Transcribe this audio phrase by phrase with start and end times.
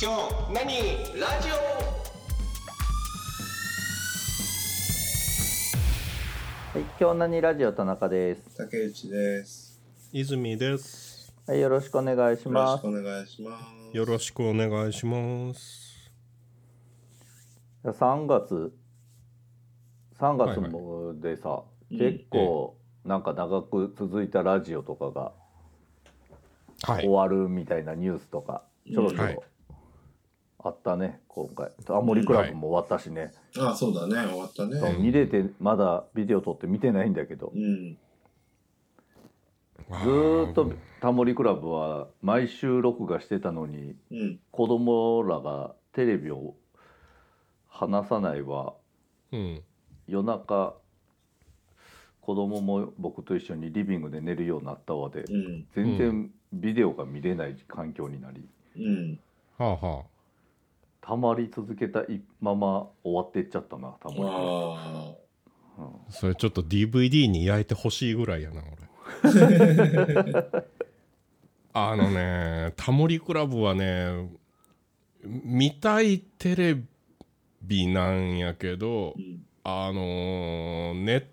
[0.00, 0.64] 今日何
[1.20, 1.48] ラジ
[6.72, 8.56] はい、今日何ラジオ田中です？
[8.56, 9.80] 竹内です。
[10.12, 11.34] 泉です。
[11.48, 12.80] はい、よろしくお願いしよろます。
[12.80, 13.58] しくお願いしま
[13.90, 13.96] す。
[13.96, 16.12] よろしくお願いします。
[17.82, 18.72] 3月、
[20.20, 25.32] 3月もでさ、い結構なんか長く続いたラジオとかが
[26.84, 27.08] はい終。
[27.08, 29.42] わるみたいなニュースとか、ちょろちょはいろ
[30.60, 31.70] あったね、今回。
[31.84, 33.32] タモリクラブも終わったしね。
[33.58, 34.28] あ、そうだね。
[34.28, 34.96] 終わったね。
[34.98, 37.96] 見れて、まだビデオ撮って見てないんだけどう、ん。
[40.02, 44.40] ずっとタモリクラブは毎週録画してたのに、うん。
[44.50, 46.54] 子供らがテレビを
[47.68, 48.74] 離さないわ
[49.30, 49.62] うん。
[50.08, 50.74] 夜中
[52.20, 55.66] 子供も僕と一緒にリビングで寝るようになったわでうん。
[55.74, 58.44] 全然ビデオが見れない環境になり
[58.76, 59.20] うん。
[59.56, 60.04] はあは
[61.00, 65.14] たまり続けたいまま終わっていっちゃったなたまりあ
[65.78, 65.82] あ。
[66.10, 68.88] それちょっと DVD に焼いてほしいぐらいやな、俺。
[71.72, 74.28] あのね、タモリクラブはね、
[75.22, 76.82] 見たいテレ
[77.62, 79.20] ビなんやけどあ。
[79.20, 79.44] う、ん。
[79.64, 81.30] あのーね、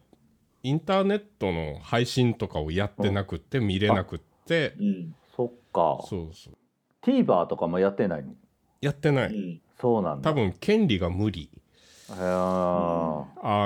[0.61, 5.15] インターネットの配信とかをやってなくって、見れなくって、うん。
[5.35, 6.57] そっかそうそう。
[7.01, 8.33] TVer とかもやってないの？
[8.81, 9.61] やってない。
[9.75, 9.81] うん。
[9.81, 11.49] そうなんだ多分、権利が無理。
[12.07, 12.13] あ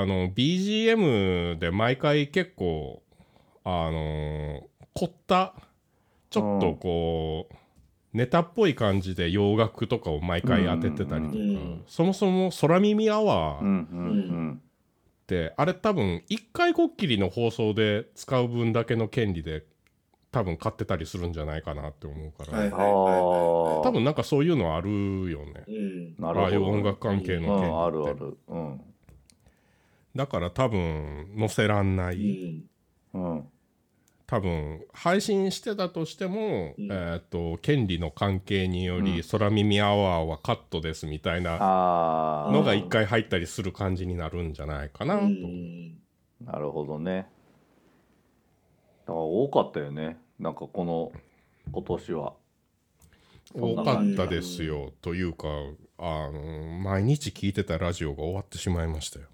[0.06, 3.02] の BGM で毎回結構
[3.66, 5.54] あの凝った
[6.30, 7.56] ちょっとこう、
[8.14, 14.62] ネタっぽい感じで洋楽とかを毎回当ててたりとか、うんそもそも空耳アワーっうんうん
[15.28, 19.64] て、あれ多分一回こっきりの放送で使う分だけの権利で
[20.32, 24.90] 多分買ってたりするんじゃないかなって思うから、多分なんかそういうのある
[25.32, 25.64] よね。
[25.68, 25.76] い。
[25.76, 25.82] う
[26.20, 26.24] ん。
[26.24, 26.42] なるほど。
[26.42, 28.38] ああいう音楽関係の権利って、うんあるある。
[28.48, 28.82] うん。
[30.16, 32.68] だから多分載せらんなうい、
[33.14, 33.20] ん。
[33.20, 33.48] うん。
[34.28, 36.92] 多分配信してたとしても、うん。
[36.92, 41.54] えっ、と権利の関係により、空耳アワーはカットですみたいな
[42.52, 45.98] のが一回入ったりする感じになるんじゃないかなと、うん。
[46.46, 47.28] なるほどね。
[49.10, 50.18] ら多かったよね。
[50.40, 51.12] なんかこの
[51.72, 52.34] 今年は。
[53.54, 54.94] 多かったですよ。
[55.02, 55.48] というか
[55.98, 59.26] あの毎日聞いてたラジオが終わってしまいましたよ。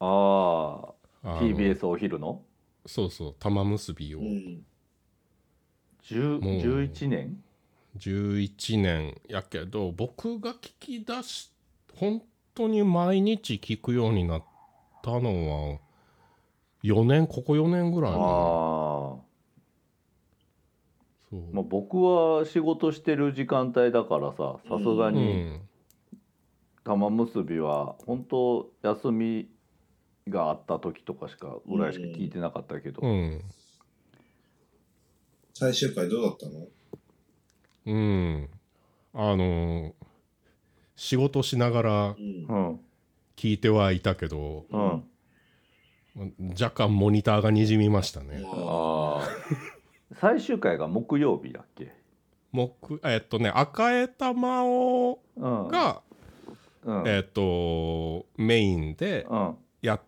[0.00, 0.92] あ
[1.24, 2.42] あ、TBS お昼の？
[2.84, 3.34] そうそう。
[3.38, 4.18] 玉結びを。
[4.18, 4.64] うん。
[6.04, 6.54] 10もう
[6.84, 7.42] 11年
[7.96, 9.20] ？11年。
[9.28, 11.50] やけど僕が聞き出し
[11.94, 12.22] 本
[12.54, 14.44] 当に毎日聞くようになっ
[15.02, 15.78] たのは
[16.82, 19.22] 4年ここ4年ぐらいああ、そ
[21.32, 21.36] う。
[21.52, 25.60] まあ僕は仕事してる時間帯だからさ、さすがうにん。
[26.84, 29.48] 玉結びは本当休み
[30.28, 33.00] があった時とかしかぐらいしか聞いてなかったけど。
[33.02, 33.40] うん。
[35.54, 36.66] 最終回どうだったの？
[37.86, 38.48] うん。
[39.14, 39.94] あの
[40.96, 42.46] 仕事しながらうん。
[42.48, 42.54] う。
[42.72, 42.80] ん。
[43.36, 45.04] 聞いてはいたけどうん。
[46.60, 49.28] 若干モニターがにじみましたねああ。
[50.20, 51.92] 最終回が木曜日だっけ？
[52.52, 55.68] 木えっとね赤江玉緒うん。
[55.68, 56.02] が、
[56.84, 57.08] うん。
[57.08, 59.56] えっとメインでうん。
[59.80, 60.00] やっ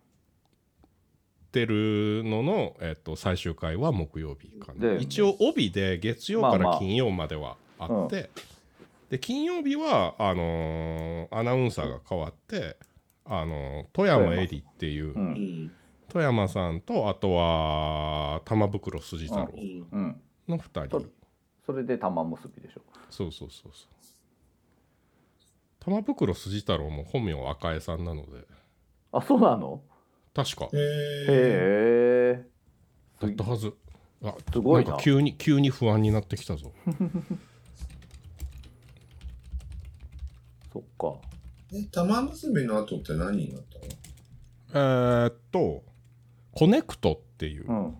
[1.50, 8.28] てるのの、えっと最終回は木曜日かなで一応帯で月曜かまあまあら金曜まではあって、
[9.09, 12.76] で金曜日はあのーアナウンサーが変わって、
[13.25, 15.12] あのー富山えりっていう、う。
[15.14, 15.72] うんん。
[16.14, 19.86] 富山さんとあとは玉袋筋太郎うん。
[19.91, 20.20] うん。
[20.48, 21.06] の2人、そ
[21.66, 22.82] それで玉結びでしょ。
[23.10, 23.88] そうそうそうそう
[25.80, 28.47] 玉袋筋太郎も本名は赤江さんなので
[29.10, 29.82] あ、そうなの？
[30.32, 30.76] 確かへえ。
[30.76, 32.46] へえ。
[33.20, 33.75] だったはず
[34.22, 36.72] あすごいななんか急に急に不安になってきたぞ
[40.72, 41.14] そっか。
[41.72, 43.84] え、玉結びの後って何になったの？
[45.26, 45.82] えーっと
[46.54, 47.84] 「コネクト」っていううん。
[47.86, 47.90] う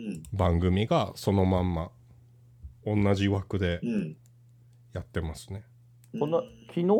[0.00, 0.22] ん。
[0.32, 1.90] 番組がそのまんま
[2.84, 4.16] 同じ枠でうん。
[4.92, 5.64] やってますね
[6.18, 6.94] この昨日か？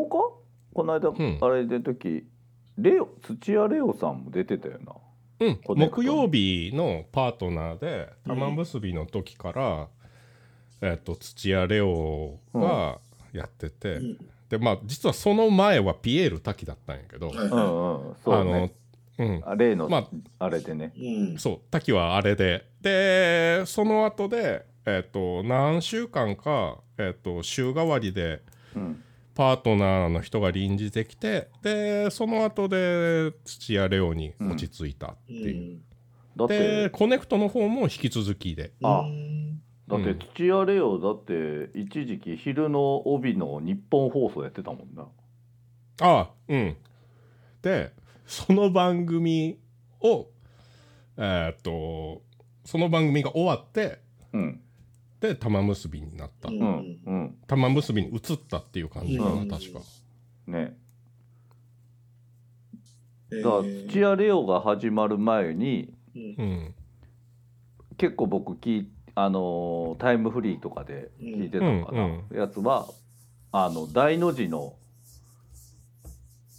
[0.73, 2.27] この間、んあれで時
[2.77, 4.93] レオ土屋レオさんも出てたよな。
[5.39, 9.87] うん木曜日のパートナーでうん玉結びの時から、
[10.81, 12.99] えーっと土屋レオが
[13.33, 14.17] やってて、うん
[14.49, 18.33] でまあ実はその前はピエール滝だったんやけど、はいうんはうん。
[18.33, 18.69] あの
[19.17, 19.41] うん。
[19.45, 20.07] あ例の、ま
[20.39, 20.93] あれでね。
[20.95, 21.15] い。
[21.15, 21.37] うん。
[21.37, 22.65] そう滝はあれで。
[22.81, 28.41] でその後でえっ、と何週間かえっ、と週替わりで
[28.75, 29.03] ううん。
[29.35, 35.79] パートナーの人が臨時できてでその後で土屋レオに落ち着いたっていう、
[36.35, 38.71] だっでてコネクトの方も引き続きで。
[38.81, 39.61] あうん。
[39.87, 45.03] だって土屋レオだって一時期昼の帯の日本放送やってたもんな。
[46.01, 46.75] ああうん。
[47.61, 47.93] で
[48.27, 49.57] その番組
[50.01, 50.27] を
[51.17, 52.21] えーっと
[52.65, 53.99] その番組が終わって
[54.33, 54.61] うん。
[55.19, 56.59] で玉結びになった、うん。
[56.59, 56.99] うん。
[57.05, 59.47] うん玉結びに移ったっていう感じかな、うん。
[59.47, 59.79] 確か。
[60.45, 60.77] ね。
[63.31, 66.21] えだからー土屋レオが始まる前にうん。
[66.37, 66.75] うん。
[67.97, 72.37] 結構僕聞いあのータイムフリーとかで聞いてたのかな、うん。
[72.37, 72.87] やつは
[73.51, 74.75] あの大の字の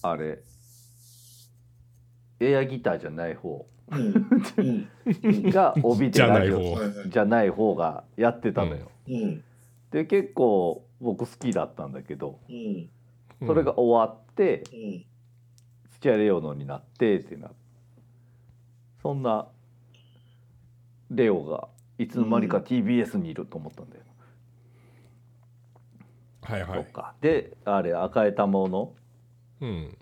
[0.02, 0.40] あれ
[2.40, 3.66] エアギターじゃない方。
[3.90, 4.88] うん。
[5.24, 5.50] うん。
[5.50, 9.42] が帯でじゃなラジオじゃない方がやってたのよ、うん。
[9.90, 12.88] で結構僕好きだったんだけどうん。
[13.46, 15.04] それが終わってうん。
[16.00, 17.50] 土屋レオのになってっていうな
[19.02, 19.48] そんな
[21.10, 21.68] レオが
[21.98, 24.02] いつの間にか TBS にいると思ったんだよ、
[26.42, 26.82] はいはい。
[26.84, 27.14] そっか。
[27.20, 28.94] であれ赤江玉緒の
[29.60, 29.96] うん。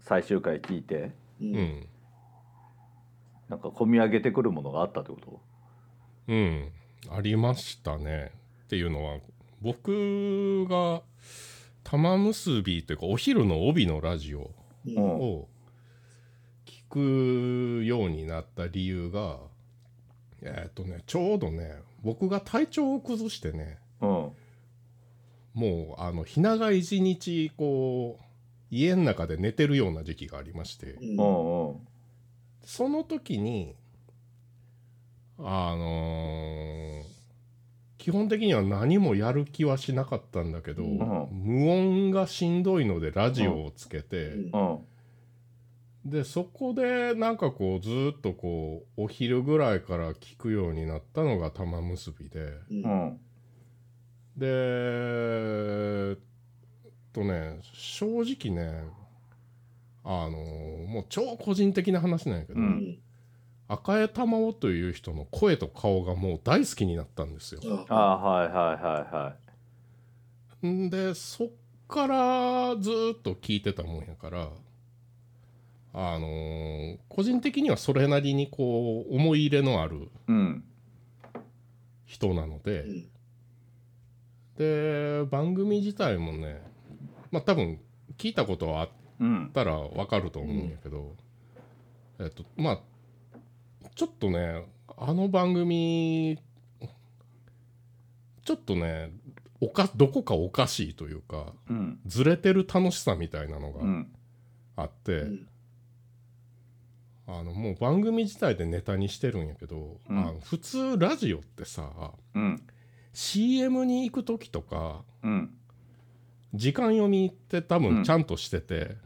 [0.00, 1.54] 最終回聞いてううん。
[1.54, 1.86] ん
[3.48, 5.40] なんか込み上げてくるものがあったってこと？
[6.28, 6.70] うん。
[7.10, 8.32] ありましたね。
[8.64, 9.18] っていうのは
[9.62, 11.02] 僕が
[11.84, 14.50] 玉結びというかお昼の帯のラジオ
[14.86, 15.48] うんを
[16.90, 19.38] 聞くようになった理由が
[20.42, 24.08] えーっとねちょうどね僕が体調を崩してねうん。
[25.54, 28.24] もうあの日長一日こう
[28.70, 31.76] 家の中で寝てるような時期がありましてうん。
[32.64, 33.74] その時に
[35.38, 37.18] あのー
[37.98, 41.28] 基本的には何もやる気はしなかったんだけど、うん。
[41.30, 44.70] 無音がしんどいのでラジオをつけて、うん。
[44.70, 46.10] うん。
[46.10, 52.54] でそこでなんかこうずーっとこうお昼ぐらいから聞くようになったのが玉結びで
[54.36, 56.18] でえっ
[57.18, 58.84] とね正直ね
[60.04, 62.98] あのーもう超個人的な話なんやけど、うん。
[63.70, 67.60] 赤江玉緒という人の声と顔がもう大好きになったんですよ。
[67.90, 69.34] ああはいはいはいは
[70.62, 70.66] い。
[70.66, 71.48] んでそっ
[71.86, 74.48] からずーっと聞いてたもんやから
[75.92, 80.64] あのー個人的にはそれなりにこう思い入れのあるうん。
[82.06, 83.08] 人なので、うん。
[84.56, 86.62] で番組自体もね
[87.30, 87.80] まあ多分
[88.16, 88.88] 聞いたことはあっ
[89.20, 91.16] うんたらわかると思うんやけど、
[92.20, 92.80] えっとまあ
[93.94, 94.64] ちょっとね
[94.96, 96.38] あの番組
[98.44, 99.10] ちょっとね
[99.60, 101.98] おかどこかおかしいというかうん。
[102.06, 104.12] ずれてる楽しさみたいなのがうん。
[104.76, 105.48] あって、うん。
[107.26, 110.18] あのもう番組自体でネタにしてるんやけど、うん。
[110.18, 111.90] あの普通ラジオってさ
[112.34, 112.62] うん。
[113.12, 115.57] CM に行く時とかうん
[116.54, 117.82] 時間読みって多うん。
[117.82, 118.96] 分ちゃんとしてて、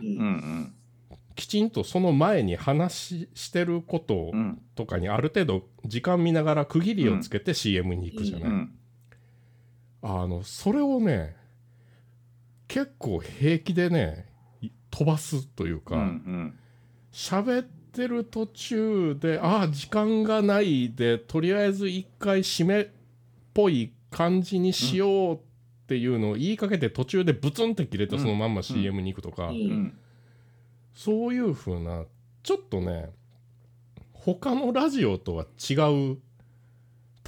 [1.35, 8.73] きちんとその前に話してることうんとかにある程度時間見ながら区切りをつけて CM に行くじゃない、うん。
[10.03, 11.37] あのそれをね
[12.69, 14.27] 結構平気でね
[14.61, 16.55] い飛ばすというかん
[17.13, 22.87] 喋、ってる途中でああ時間がないでとりあえず一回締めっ
[23.53, 25.52] ぽい感じにしようって
[25.91, 29.51] いうのを言いかけて途中でブツンって切れてそのまんま CM に行くとか、
[30.94, 32.05] そういう風な
[32.43, 33.10] ちょっとね
[34.12, 35.74] 他のラジオとは違
[36.15, 36.19] う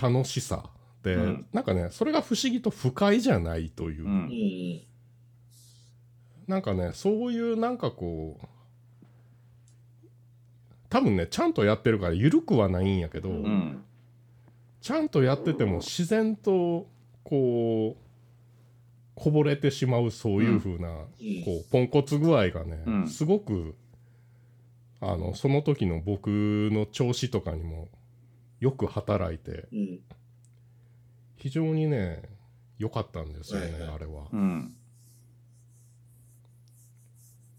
[0.00, 0.70] 楽しさ
[1.02, 1.46] で、うん。
[1.52, 4.80] なんかねそれが不思議と不快じゃないという、うんうん。
[6.46, 8.46] なんかねそういうなんかこう
[10.88, 13.84] 多分ねちゃんとやってるから緩くはないんやけど、うん。
[14.80, 16.86] ちゃんとやってても自然と
[17.22, 18.03] こう
[19.14, 20.88] こぼれてしまうそういう風な、
[21.44, 23.08] こうポンコツ具合がね、うん。
[23.08, 23.76] すごく
[25.00, 26.28] あのその時の僕
[26.72, 27.88] の調子とかにも
[28.60, 30.00] よく働いてうん。
[31.36, 32.22] 非常にね
[32.78, 34.28] 良かったんですよね、あれは。
[34.32, 34.74] うん。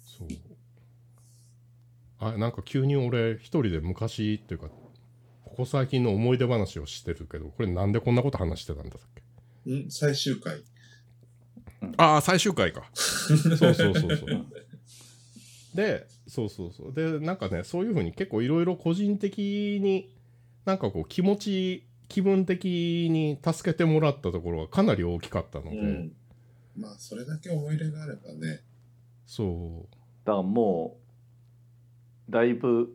[0.04, 0.28] そう。
[2.20, 4.68] あなんか急に俺一人で昔っていうか
[5.44, 9.22] ここ最近の思い出話をしてるけどこれなんでこんなこと話してたんだっけ？
[9.68, 10.62] うん最終回
[11.98, 12.90] ああ最終回か。
[12.94, 14.46] そうそうそうそう。
[15.76, 16.94] でそうそうそう。
[16.94, 20.10] でなんかねそういうふうに結構いろいろ個人的に
[20.66, 26.16] なんかこう気持ち気分的に助けてもらったところがかなり大きかったので、うん。
[26.78, 28.62] まあ、それだけ思い入れがあればね。
[29.26, 29.88] そ
[30.26, 30.98] だからも
[32.30, 32.90] うだいぶ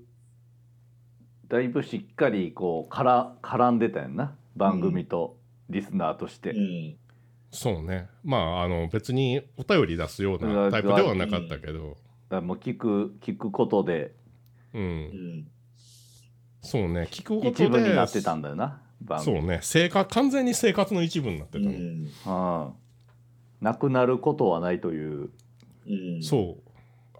[1.49, 4.37] だいぶしっかりこうから絡んでたやんな。
[4.57, 5.37] 番組と
[5.69, 6.97] リスナーとして、うん。
[7.53, 8.09] うそうね。
[8.25, 11.91] まああの別にお便り出すようなタイプではなかったけど。
[11.91, 11.97] だか
[12.37, 14.15] らもう聞く聞くことで。
[14.73, 14.85] ううん。
[15.41, 15.47] ん。
[16.63, 17.09] そうね。
[17.11, 18.81] 聞くことで一部になってたんだよな
[19.25, 19.61] そうね。
[19.63, 21.81] 生活完全に生活の一部になってうたね、ん。
[22.27, 22.73] うん
[23.61, 25.31] なくなることはないという。
[25.87, 26.23] うん。
[26.23, 26.71] そう。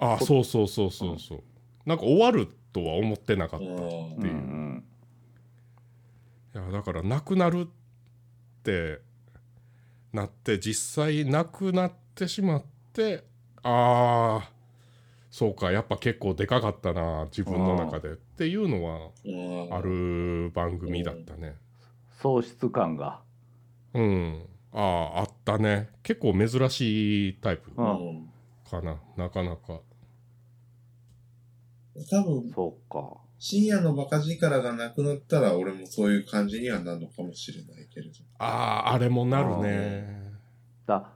[0.01, 1.43] あそうそうそうそうそう、
[1.85, 3.73] なんか終わるとは思ってなかった、うん。
[3.77, 4.85] うんうん。
[6.55, 9.01] いやだからなくなるって
[10.13, 13.25] なって実際なくなってしまって
[13.63, 14.51] ああ
[15.31, 18.13] そうかやっぱ結構でかかったな自分の中で。
[18.13, 19.75] っていうのはうん。
[19.75, 19.81] あ。
[19.81, 21.57] る番組だったね。
[22.21, 23.21] 喪失感が。
[23.95, 24.43] うん。
[24.73, 25.89] あああったね。
[26.03, 27.71] 結構珍しいタイプ。
[27.75, 29.81] かななかなか。
[32.11, 38.13] 多分、そうか深夜のバカ力がなくなったら、俺もそういう感じにはなるのかもしれないけれど。
[38.39, 40.31] あああれもなるね。
[40.87, 41.11] だ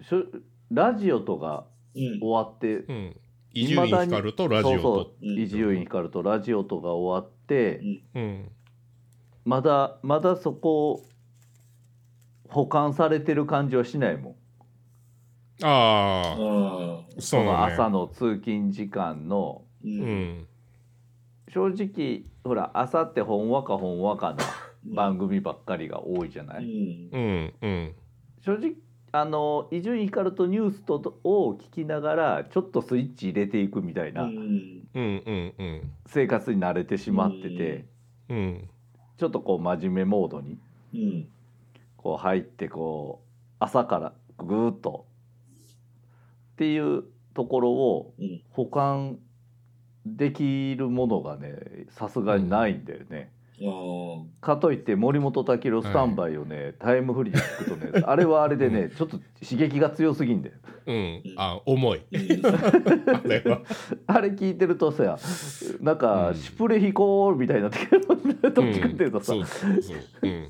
[0.00, 0.22] しょ
[0.70, 1.66] ラジオとか
[1.96, 2.20] うん。
[2.20, 3.16] 終わってうん。
[3.52, 7.80] 伊集院光とラジオそうそとう伊集院光とラジオとか終わって
[8.14, 8.48] うん。
[9.44, 11.02] まだまだそこ
[12.48, 14.34] 保管されてる感じはしないもん。
[15.64, 16.36] ああああ。
[16.36, 17.72] そうそのね。
[17.72, 19.88] 朝の通勤時間のう。
[19.88, 20.02] うん
[20.42, 20.46] ん
[21.48, 24.44] 正直ほら朝ってほんわかほんわかな
[24.84, 27.08] 番組ばっかりが多いじゃなうい、ん。
[27.12, 27.94] うんうん
[28.40, 28.72] 正直
[29.12, 34.30] あの伊集院光とニュースとを聞きながらちょっとスイッチ入れていくみたいなうん。
[34.94, 37.86] うんうんうん生活に慣れてしまってて、
[38.28, 38.68] うん
[39.18, 40.58] ちょっとこう真面目モードに
[40.94, 41.28] うん。
[41.96, 43.26] こう入ってこう
[43.58, 45.06] 朝からぐーっと
[46.52, 48.42] っていうところをうん。
[50.16, 53.32] できるものがねさすがにないんだよね。
[53.62, 60.54] あかといって森本武郎スタンバイをね、タイムフリーで聞くとね あれはあれでねちょっと刺激が強すぎんだよ。
[60.86, 61.22] うん。
[61.36, 62.02] あ重い。
[62.12, 63.22] あ。
[63.26, 63.62] れは。
[64.06, 65.18] あれ聞いてるとさ
[65.80, 66.34] なんか、うん。
[66.34, 69.96] シュプレヒコールみたいになってくるどっちかっていうとさ、んそうそうそう。
[70.22, 70.48] うん。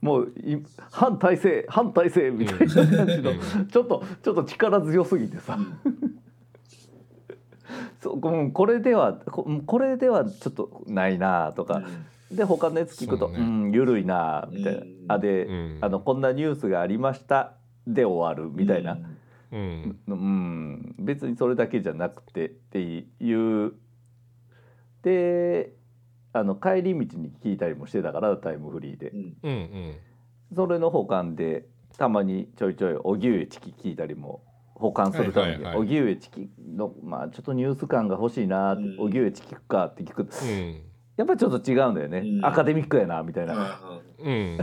[0.00, 0.56] もうい
[0.90, 3.66] 反体制反体制みたいな感じの、うん。
[3.66, 5.58] ちょっとちょっと力強すぎてさ、
[8.00, 11.82] そううんこれではここれではちょっとないなとか、
[12.30, 13.44] で他のやつ聞くと「う,、そうね。
[13.44, 15.04] ん緩いな」みたいな、うん。
[15.08, 15.78] あで、うん。
[15.80, 17.54] あの「こんなニュースがありました」
[17.86, 18.98] で終わるみたいな、
[19.52, 19.98] うん。
[20.06, 20.94] うん。
[20.98, 23.72] 別にそれだけじゃなくてっていう。
[25.02, 25.72] で
[26.32, 29.10] あの帰り道に聞いたりもしてたからタイムフリーで。
[29.10, 29.36] うん。
[29.42, 29.94] うんうん。
[30.54, 34.42] それの保管でたまにちょいちょい荻上チキ聞いたりも
[34.78, 35.86] 保管するためにはいはいはい。
[35.86, 39.00] 荻上チキのまあちょっとニュース感が欲しいなってうん。
[39.00, 40.82] 荻上チキかって聞くとうん。
[41.16, 42.44] やっぱりちょっと違うんだよね、うん。
[42.44, 44.58] アカデミックやなみたいな、あうん。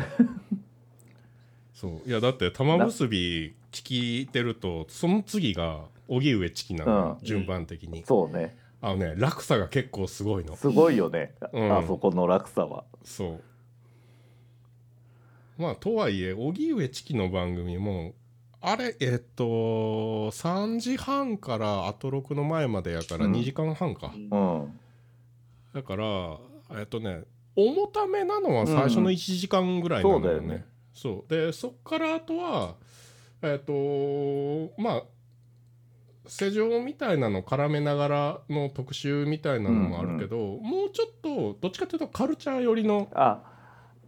[1.74, 2.08] そう。
[2.08, 7.25] いやだって玉結び聞いてるとその次が荻上チキなの、うん。
[7.25, 8.03] 順番的に。
[8.05, 8.55] そうね。
[8.82, 10.55] あのね落差が結構すごいの。
[10.55, 11.77] すごいよね、うん。
[11.77, 12.84] あそこの落差は。
[13.03, 13.41] そう。
[15.58, 18.13] まあとはいえ荻上チキの番組も
[18.65, 23.34] あれえっと3時半からアトロクの前までやからうん。
[23.34, 24.79] 2時間半か、うん。
[25.74, 26.38] だから
[26.79, 27.24] えっとね
[27.58, 30.41] 重ためなのは最初の1時間ぐらいなんだよね。
[30.41, 30.65] そうだよね。
[30.93, 31.29] そう。
[31.29, 32.75] でそっからあとは
[33.41, 35.03] えっとまあ
[36.25, 43.41] 世情みたいなの絡めながらの特集みたいなのもあるけど、もうちょっとどっちかというとカルチャー寄りのあ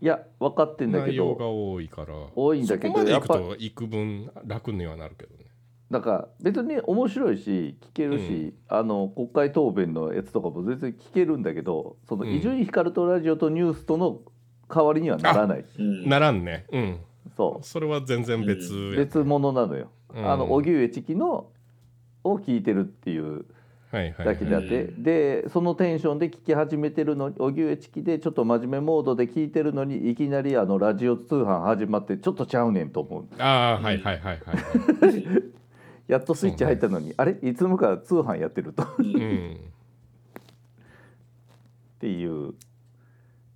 [0.02, 2.14] いや分かってんだけ内容がど多いから。
[2.36, 5.46] 多いんだけどそこまで行くやっと行く分楽にはなるけどね。
[5.92, 12.32] だから別に面白いし聞けるし、あの国会答弁のやつとかも全然聞けるんだけどそのうん。
[12.32, 14.22] 伊集院光とラジオとニュースとの
[14.68, 15.60] 代わりにはならない。
[15.60, 16.10] ーうん。
[16.10, 16.66] ならんね。
[16.72, 17.00] うん。
[17.38, 20.32] そそれは全然別別物なのよ、うん。
[20.32, 21.50] あの荻上チキの
[22.24, 23.46] を聞いてるっていう
[23.96, 25.04] はいはい、だけであって、うん。
[25.04, 34.58] でそのテンションで聞き始めてるのに荻上チキでちょっと真面目モードで聞いてるのにいきなりあのラジオ通販始まってちょっとちゃうねんと思うああはいはいはいはい
[36.08, 37.38] やっとスイッチ入ったのに、あれ？
[37.42, 38.84] いつもから通販やってると。
[38.84, 39.58] っうん。
[42.00, 42.54] ていう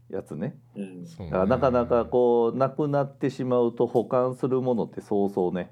[0.09, 0.57] やつね。
[0.75, 1.47] うん。
[1.47, 5.71] なかなかこうなくなってしまうと保管するものってそうそうね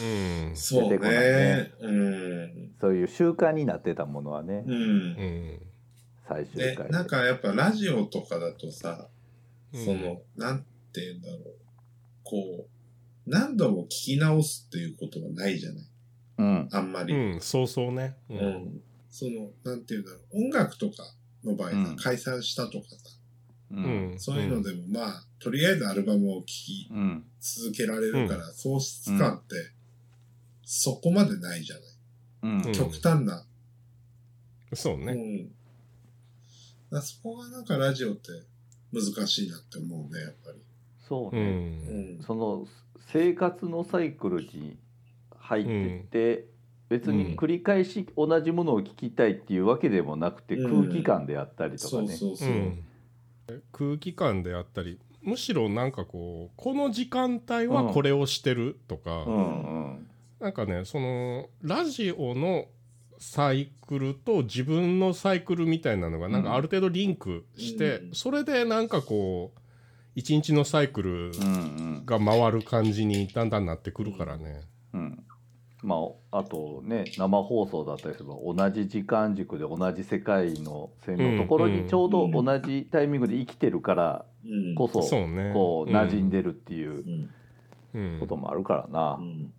[0.00, 1.72] うんそう出てこないねね。
[1.80, 2.74] うん。
[2.80, 4.76] そういう習慣になってたものはねうんう。
[4.76, 5.62] ん
[6.28, 9.08] 最終で回でなんかやっぱラジオとかだとさ、
[9.72, 10.60] うんその、なん
[10.92, 11.54] て言うんだろう。
[12.24, 15.84] こう、何度も聞き直すっていうことがないじゃない。
[16.38, 17.14] うんあんまり。
[17.14, 18.16] うん、そうそうね。
[18.30, 18.34] う。
[18.34, 18.80] うんん。
[19.10, 20.44] その、なんていうんだろう。
[20.44, 21.02] 音楽とか
[21.44, 22.96] の場合さ、うん解散したとかさ、
[23.72, 24.18] ううんん。
[24.18, 29.54] そういうのでも、まあ、とりあえずアルバムを聴きうん続けられるから、喪失感って、
[30.70, 31.84] そこまでないじゃない。
[32.42, 33.42] うんうん極端な。
[34.70, 35.14] うそうね。
[35.14, 35.48] ん。
[36.92, 38.28] だそこがなんかラジオって
[38.92, 40.58] 難しいなって思うね、やっぱり。
[41.08, 41.40] そうう。
[41.40, 41.44] ね、う
[42.16, 42.22] んん。
[42.22, 42.66] その
[43.10, 44.76] 生活のサイクルに
[45.38, 46.46] 入ってって、
[46.90, 52.52] 別に繰り返し同じものを聞きたいっていうわけでもなくて、うん空気感であったりとかねそうそうそうう。
[52.52, 52.84] ん。
[53.72, 60.07] 空気感であったり、むしろなんかこう、この時間帯はこれをしてるとか、うんうん
[60.40, 62.66] なんかね、その、ラジオの
[63.18, 69.60] サイクルと自分のサイクルみたいなのがなんかある程度リンクして、うんそれでなんかこう
[70.14, 74.62] 一日のサイクルうんが回る感じにだんだんなってくるからね。
[74.94, 75.24] うんうん
[75.80, 75.96] ま
[76.32, 84.74] ああとね生放送だったりすれば同じ時間軸で同じ世界の線のところうんうんにちょうど同じタイミングで生きてるからうん。
[84.74, 85.52] こそそうね。
[85.54, 87.30] こう馴染んでるっていううん。
[87.94, 89.52] うんこともあるからな、うん。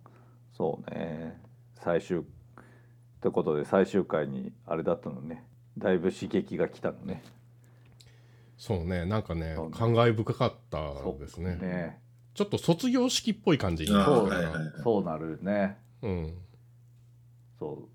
[0.60, 1.40] そうね
[1.82, 2.22] 最終っ
[3.22, 5.42] てことで最終回にあれだったのね
[5.78, 7.22] だいぶ刺激が来たのね
[8.58, 11.56] そうね、なんかね感慨深かったそうですね。
[11.56, 11.98] ね
[12.34, 14.50] ちょっと卒業式っぽい感じになそうったから。
[14.50, 16.34] はいはいはいそうなるねうん。
[17.58, 17.88] そ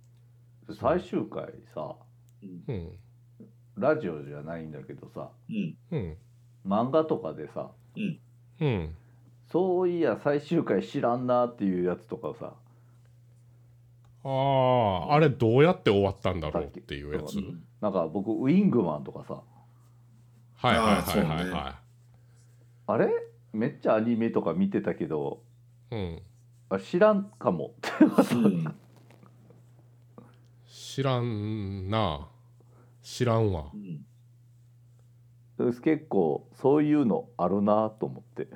[0.67, 1.43] うで最終回
[1.75, 1.95] さ
[2.67, 2.98] うん。
[3.77, 5.77] ラジオじゃないんだけどさうん。
[5.91, 6.17] うん。
[6.65, 7.69] 漫画とかでさ
[8.60, 8.95] うん。
[9.51, 12.53] そういや最終回知らんなっていうやつとかさ
[14.23, 14.29] あ
[15.09, 17.35] あ、あれどうやって終わったんだろうっていうやつ？
[17.79, 19.41] なんか僕ウィングマンとかさ
[20.57, 21.79] はいはいあーそうねはいはいは
[22.87, 23.09] あれ？
[23.53, 25.43] めっちゃアニメとか見てたけど
[25.91, 25.95] い。
[25.95, 26.21] うん。
[26.69, 27.75] あ知らんかも
[28.33, 28.65] うん。
[30.67, 32.27] 知らんな。
[33.03, 33.77] 知らんわう。
[33.77, 34.05] ん。
[35.83, 38.48] 結構そういうのあるなと思って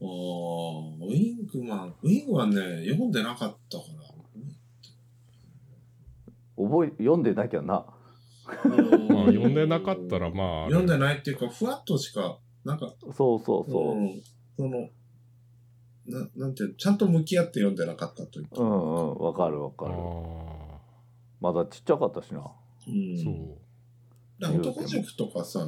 [0.00, 4.06] ああ、ウィングマン、ウィングマンね、読んでなかったから。
[6.56, 7.86] 覚え読んでなきゃな。
[8.46, 14.22] まあ、読んでなかったらまあ、読んでないっていうか、ふわっとしか、なんか、そうそうそう、ん。
[14.56, 14.88] その、
[16.06, 18.62] ななんていうのちゃんと向き合って読んでなかったというか。
[18.62, 19.94] うんうんわかるわかある。
[19.96, 20.78] あ
[21.40, 22.40] まだちっちゃかったしな。
[22.86, 23.18] うん。
[23.18, 24.58] そう。
[24.60, 25.66] 男塾とかさ、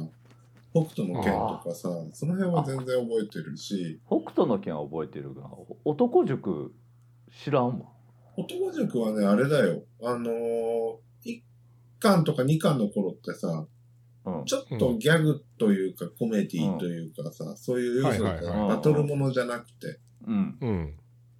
[0.71, 5.49] 北斗の拳とかさ、その辺は全然覚えてるし、北斗の拳は覚えてるが
[5.83, 6.73] 男塾
[7.43, 7.87] 知らんわ。
[8.37, 9.83] 男塾はね、あれだよ。
[10.03, 11.41] あのー、1
[11.99, 13.65] 巻とか2巻の頃ってさ、
[14.25, 14.45] うん。
[14.45, 18.69] ちょっとギャグというか、コメディというかさ、そういう要素がはいはいはい。
[18.69, 20.57] バトルものじゃなくて、うん。
[20.61, 20.93] うん。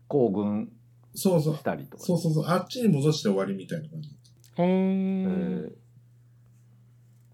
[0.08, 0.72] 行軍
[1.14, 1.56] そうそう。
[1.56, 2.04] し、たりとか。
[2.04, 4.10] そうそうそう、あっちに戻して終わりみたいな感じ。
[4.56, 5.28] ほーえん。
[5.68, 5.72] ー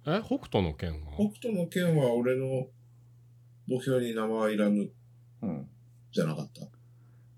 [0.08, 1.13] え、北斗の拳は？
[1.15, 2.68] 北斗の拳は俺の
[3.68, 4.89] 墓標に名はいらぬ
[5.41, 5.68] うん
[6.12, 6.68] じゃなかった？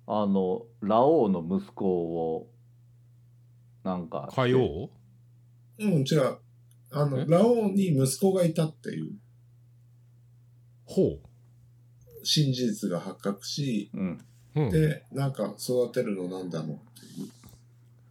[0.07, 2.47] あのラオウの息子を
[3.83, 4.89] なんか火曜
[5.79, 6.37] うん、違う。
[6.91, 7.25] あの、え？
[7.27, 9.11] ラオウに息子がいたっていう
[10.85, 11.19] ほ
[12.23, 14.25] 真実が発覚し、うん
[14.55, 14.61] う。
[14.61, 14.69] うん。
[14.69, 17.29] で、なんか育てるのなんだろうっていう。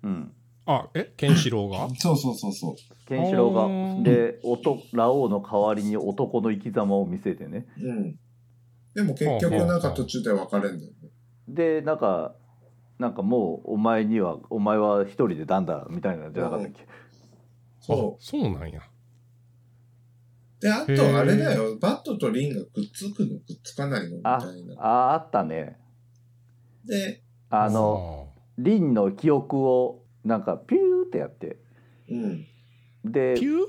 [0.05, 0.33] うん
[0.67, 1.89] あ、え、ケンシロウが？
[1.99, 2.75] そうそうそうそう。
[3.07, 8.19] ケンシロウがでおとラオウの代わりに男の生き様を見せてねうん。
[8.95, 10.87] でも結局なんか途中で別れんだよね。
[11.49, 12.35] でなんか
[12.99, 16.87] なんかもうお前にはお前は一人でなんだみたいなんじゃなかったっけ、
[17.81, 18.81] そあそうなんや。
[18.81, 18.83] う。
[20.61, 21.79] で、あとあれだよ。
[21.79, 24.17] バットとリンがくっつくのくっつかないの？
[24.17, 24.83] みたあいな。
[24.83, 25.79] ああったね
[26.85, 31.57] で、あのリンの記憶をなんかピューってやって
[32.11, 32.47] うん。
[33.05, 33.67] でピュ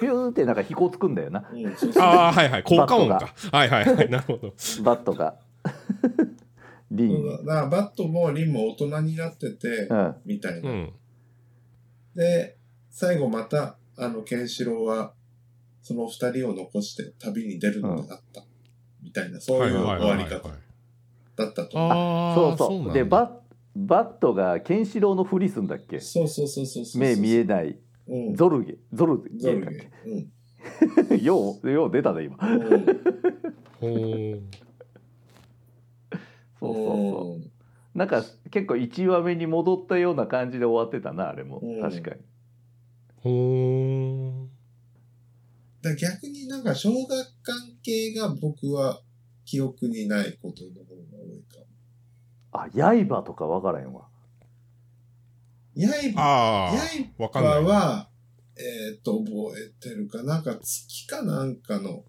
[0.00, 2.02] ピューってなんか飛行つくんだよなうん、そうそう。
[2.02, 2.62] ああ、はいはい。
[2.62, 3.34] 効果音バか。
[3.52, 4.08] はいはいはい。
[4.08, 4.54] なるほど。
[4.82, 5.36] バットが
[6.90, 10.70] リンそうだだからバットもリンも大人になっててう、んみたいうな。
[10.70, 10.92] ん。
[12.14, 12.56] で、
[12.90, 15.12] 最後また、あの、ケンシロウは、
[15.82, 18.42] その二人を残して旅に出るのになった。
[19.02, 20.48] みたいな、そういう終わり方
[21.36, 21.90] だったと思う。
[21.90, 23.26] ああ、そうそうでバッ
[23.86, 26.00] バットがケンシロウのふりすんだっけ？
[26.00, 27.00] そうそうそうそうそう。
[27.00, 27.78] 目見えない。
[28.08, 28.34] うん。
[28.34, 28.78] ゾルゲ。
[28.92, 29.30] ゾルゲ。
[29.60, 29.90] だっゲ。
[30.06, 30.32] うん。
[31.08, 32.36] け ようよう出たね今。
[32.40, 32.58] うん。
[33.80, 34.40] ほー
[36.60, 36.74] そうそう。
[36.74, 37.50] そう
[37.98, 41.60] なんか結構1話目に戻ったような感じで終わってたなあれも。
[41.62, 41.80] うん。
[41.80, 42.20] 確かに。
[43.22, 44.46] ほー。
[45.82, 47.08] だ逆になんか小学
[47.42, 49.00] 関係が僕は
[49.44, 51.66] 記憶にないことの方が多いかも。
[52.62, 54.08] あ刃とか分からへんわ。
[55.76, 57.62] 刃、ああ、わかんない。
[57.64, 58.08] 刃は、
[58.56, 60.22] えっ、と、覚えてるか？
[60.24, 62.04] なんか月かなんかの、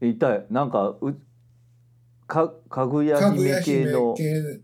[0.00, 0.08] うん。
[0.10, 0.46] いたい。
[0.50, 1.16] なんかう
[2.26, 4.60] かかぐやかぐ姫や姫系の系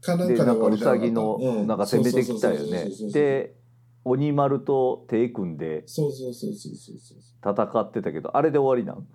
[0.00, 2.88] かなんでなんかうさぎのうなんか攻めてきたよね。
[3.12, 3.56] で
[4.04, 7.18] 鬼丸と手組んでそうそうそうそうそうそう。
[7.52, 9.06] 戦ってたけどあれで終わりなん？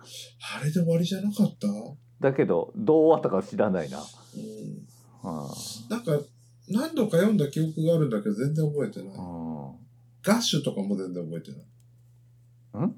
[0.60, 1.66] あれで終わりじゃなかった？
[1.66, 1.74] うん。
[2.20, 4.06] だけどどう終わったか知らないな、うん
[5.90, 6.12] なんか、
[6.68, 9.08] 何度か読んだ記憶があるんだけど、全然覚えてない。
[10.22, 12.86] ガッシュとかも全然覚えてない。
[12.86, 12.94] ん？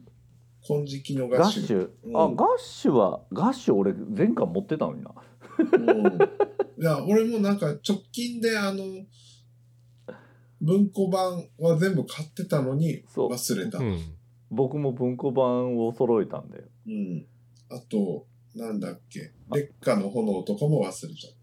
[0.63, 1.91] 金色のガッシガッシュ？
[2.13, 5.13] ュ、あうんガッシュはガッシュ俺前回持ってたのにな
[5.59, 8.85] うんいや、俺もなんか直近であの、
[10.61, 13.79] 文庫版は全部買ってたのにそう忘れた。
[13.79, 13.87] うん。
[13.87, 14.01] うん。
[14.51, 16.65] 僕も文庫版を揃えたんだよ
[17.71, 18.27] あと、
[18.59, 21.39] なんだっけ、烈火の炎とかも忘れちゃっ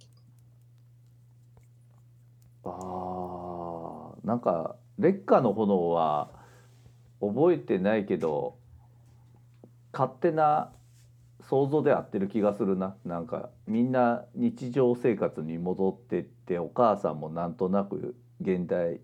[2.66, 6.30] あーなんか烈火の炎は
[7.22, 8.58] 覚えてないけど
[9.94, 10.72] 勝手な
[11.48, 12.96] 想像で合ってる気がするな。
[13.06, 19.00] なんかみんな日常生活に戻ってってお母さんもなんとなく現代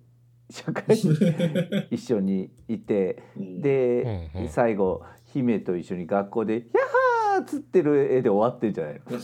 [0.49, 1.77] 社会にた。
[1.95, 4.49] 一緒にいてうん、で、うんうん。
[4.49, 9.17] 最後姫と一緒に学校で「ヤッハー!」っつってる絵で終わってんじゃないの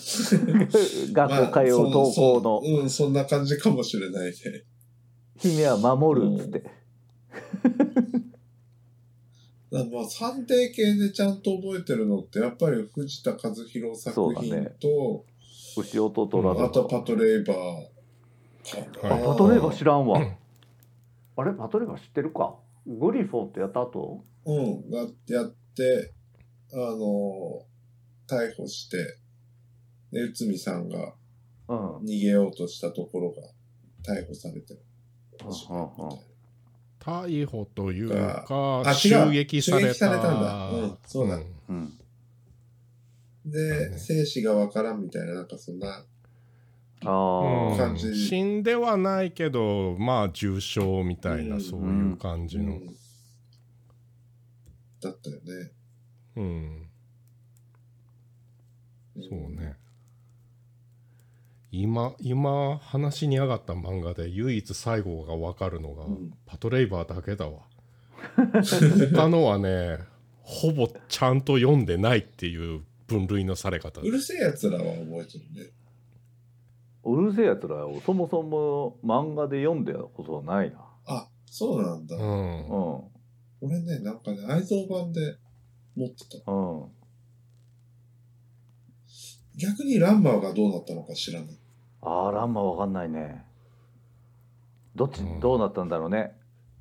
[1.14, 4.34] 学校通う登校のまあうん、そんな感じかもしれないね。
[5.38, 6.60] 姫は守るっつって。
[9.70, 15.26] だからまあ、サンデー系でちゃんと覚えてるのって、やっぱり藤田和弘作品と、
[15.78, 17.58] 牛音虎あとパトレイバー
[19.04, 19.08] か。
[19.08, 20.36] はいあパトレーバー知らんわ、うん
[21.40, 22.56] あれパトレーバー知ってるか
[22.88, 24.84] グリフォンってやった後うん、
[25.28, 26.14] やって、
[26.74, 27.62] あの、
[28.28, 29.18] 逮捕して、
[30.12, 31.16] で、内海さんが
[31.68, 31.96] うん。
[31.98, 33.42] 逃げようとしたところが
[34.04, 34.78] 逮捕されて
[37.00, 39.94] 逮捕というかあ襲撃された。
[39.94, 40.70] 襲撃されたんだ。
[40.70, 41.38] うんそうだ。
[41.38, 42.00] んうん。
[43.46, 43.98] で、ね。
[43.98, 46.06] 生死がわからんみたいな、なんかそんな、
[47.06, 48.14] ああ感じ。
[48.16, 51.62] 死んではないけどまあ重傷みたいな、うん。
[51.62, 52.74] そういう感じの。
[52.74, 52.88] うん。
[55.02, 55.72] だったよね。
[56.36, 56.90] うん、
[59.22, 59.76] そうね。
[61.72, 66.34] 今今話に上がった漫画で唯一最後が分かるのが、うん。
[66.46, 67.64] パトレイバーだけだわ。
[69.12, 70.00] 他のはね
[70.42, 74.02] ほぼちゃんと読んでないっていう分類のされ方。
[74.02, 75.72] うるせえ奴らは覚えてるね。
[77.04, 80.80] うるせえやつらをそもそも漫画で読んでたことはないな。
[81.06, 82.16] あ、そうなんだ。
[82.16, 82.68] うん。
[82.68, 83.02] うん。
[83.62, 85.38] 俺ね、なんかね、愛蔵版で
[85.96, 86.52] 持ってた。
[86.52, 86.97] うん
[89.58, 91.50] 逆にランマーがどうなったのか知らない。
[92.02, 93.44] あーランマわかんないね。
[94.96, 95.40] どっちうん。
[95.40, 96.32] どうなったんだろうね。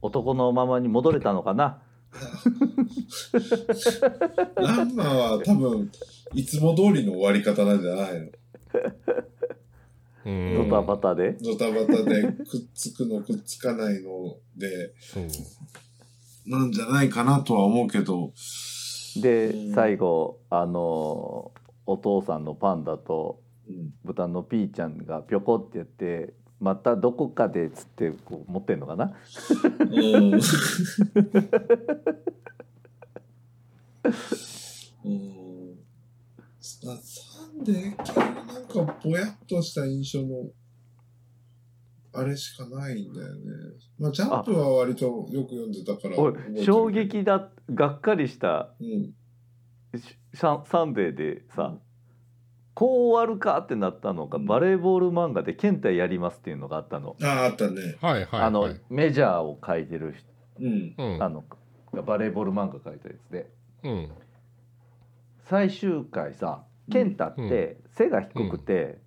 [0.02, 1.82] 男のままに戻れたのかな。
[4.56, 5.90] ランマーは多分、
[6.34, 8.28] いつも通りの終わり方なんじゃないの？
[10.26, 10.68] うん。
[10.70, 11.32] ドタバタで？
[11.32, 15.26] ドタバタでくっつくのくっつかないので、そう。
[16.46, 18.32] なんじゃないかなとは思うけど、
[19.20, 19.74] でうん。
[19.74, 21.52] 最後あの
[21.86, 29.06] お父さんのパンダとうん、豚のピーちゃんがぴょこってやってまたどこかでっつってこう持ってんのかな？
[29.06, 29.08] う
[36.80, 36.92] サ
[37.60, 40.48] ンデー系なんかぼやっとした印象の、
[42.12, 43.40] あれしかないんだよね。
[43.98, 46.16] まあ、ジャンプは割とよく読んでたから
[46.64, 49.12] 衝撃だがっかりしたうん。
[50.36, 51.74] しササンデーでさ
[52.74, 57.16] こう終わるかってなったのがバレーボール漫画で「健太やります」っていうのがあったの。
[57.22, 57.96] ああ、あったね。
[58.02, 60.28] はいはいはいあのメジャーを書いてる人
[60.60, 60.94] うん。
[60.98, 61.44] うんあの
[62.04, 63.50] バレーボール漫画書いたやつで
[63.82, 64.08] うん
[65.44, 69.00] 最終回さ健太って背が低くて、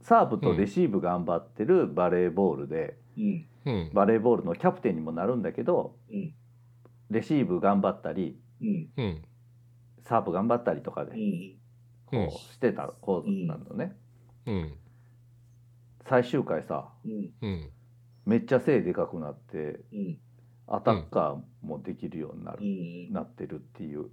[0.00, 3.46] サーブとレシーブ頑張ってるバレーボールで、うん。
[3.66, 6.34] うんバレーボールのキャプテンにもなるんだけどうん。
[7.10, 8.88] レシーブ頑張ったりうん。
[8.96, 9.22] うん
[10.04, 11.56] サーブ頑張ったりとかでうん。
[12.06, 13.96] こうしてた子なのね、
[14.46, 14.72] うん。
[16.08, 17.30] 最終回さうん。
[17.40, 17.70] うん
[18.24, 20.18] めっちゃ背でかくなってうん。
[20.68, 23.12] アタッカーもできるようになる、うん。
[23.12, 24.06] なってるっていう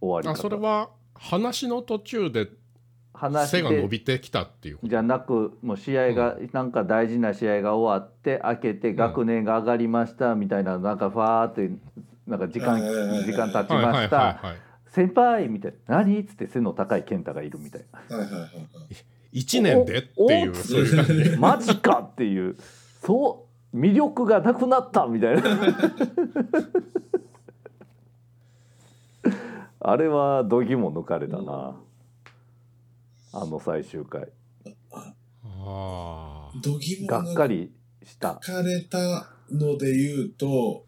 [0.00, 2.48] 終わりあ方それは話の途中で
[3.12, 4.88] 話背が伸でびてきたっていうこと？
[4.88, 11.70] じゃなくもう試合が、なんか大事な試合が終わって開けて学年が上がりましたみたいななんかファーって
[12.26, 14.56] なんか時間はいはいはいはい時間経ちはいはいましたはいはい
[14.90, 18.16] 先輩みたいな「何?」っつって背の高い健太がいるみたいな。
[18.16, 18.48] はいはいはいは
[19.32, 19.38] い。
[19.38, 20.52] 1年でっていう。
[20.52, 22.56] ういう感じ「マジか!」っていう。
[23.02, 25.42] そう魅力がなくなったみたいな。
[29.82, 31.80] あれは度肝抜かれたな。
[33.32, 34.28] あの最終回。
[34.90, 37.72] ああ度肝がっかり
[38.02, 38.40] した。
[38.42, 40.84] 抜かれたので言うと、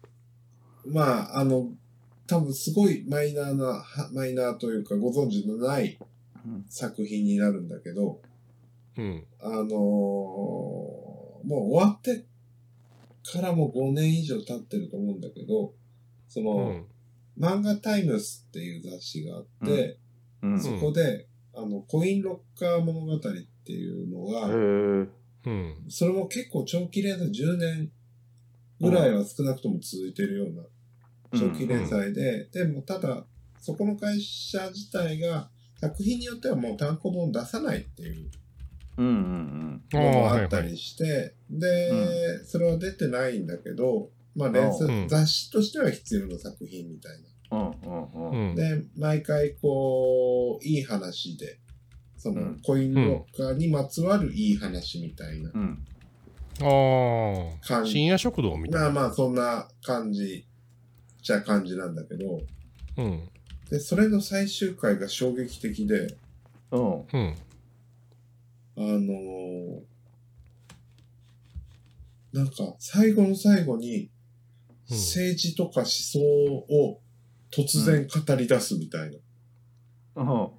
[0.85, 1.69] まあ、あの、
[2.27, 5.97] 多分すごいマイナーな、はマイナーというかご存知のない
[6.45, 6.65] うん。
[6.69, 8.21] 作品になるんだけど、
[8.97, 9.25] うん。
[9.41, 11.03] あのー
[11.43, 12.23] もう終わって
[13.29, 15.73] からも5年以上経ってると思うんだけど、
[16.29, 16.85] その、うん。
[17.37, 19.97] 漫画タイムスっていう雑誌があって、
[20.41, 20.61] うん。
[20.61, 24.47] そこで、あの、コインロッカー物語っていうのが、
[25.89, 27.91] それも結構長期連載10年
[28.79, 30.63] ぐらいは少なくとも続いてるような
[31.37, 33.25] 長期連載で、でもただ、
[33.59, 38.29] そこの会社自体が作品によってはもう単行本出さないっていう
[38.97, 45.07] うんうんあのもああったりして、で、それは出てないんだけど、まあ連載、うん。
[45.07, 47.19] 雑誌としては必要な作品みたい
[47.51, 48.31] うんうんうん。
[48.31, 48.53] ううん。
[48.53, 48.69] んな。
[48.77, 51.59] で、毎回こう、いい話で、
[52.17, 52.61] その、うん。
[52.61, 55.85] コインロッカーにまつわるいい話みたいなうん。
[56.61, 58.91] ああ深夜食堂みたいな。
[58.91, 60.45] まあまあ、そんな感じ、
[61.23, 62.41] じゃ感じなんだけど、
[62.97, 63.29] うん。
[63.69, 66.15] で、それの最終回が衝撃的で、
[66.71, 66.99] うん。
[67.01, 67.35] うん。
[68.75, 69.81] あのー
[72.33, 74.09] なんか、最後の最後に、
[74.89, 74.97] うん。
[74.97, 76.99] 政治とか思想を
[77.51, 79.11] 突然語り出すみたい
[80.15, 80.25] な、うん。
[80.25, 80.57] ほ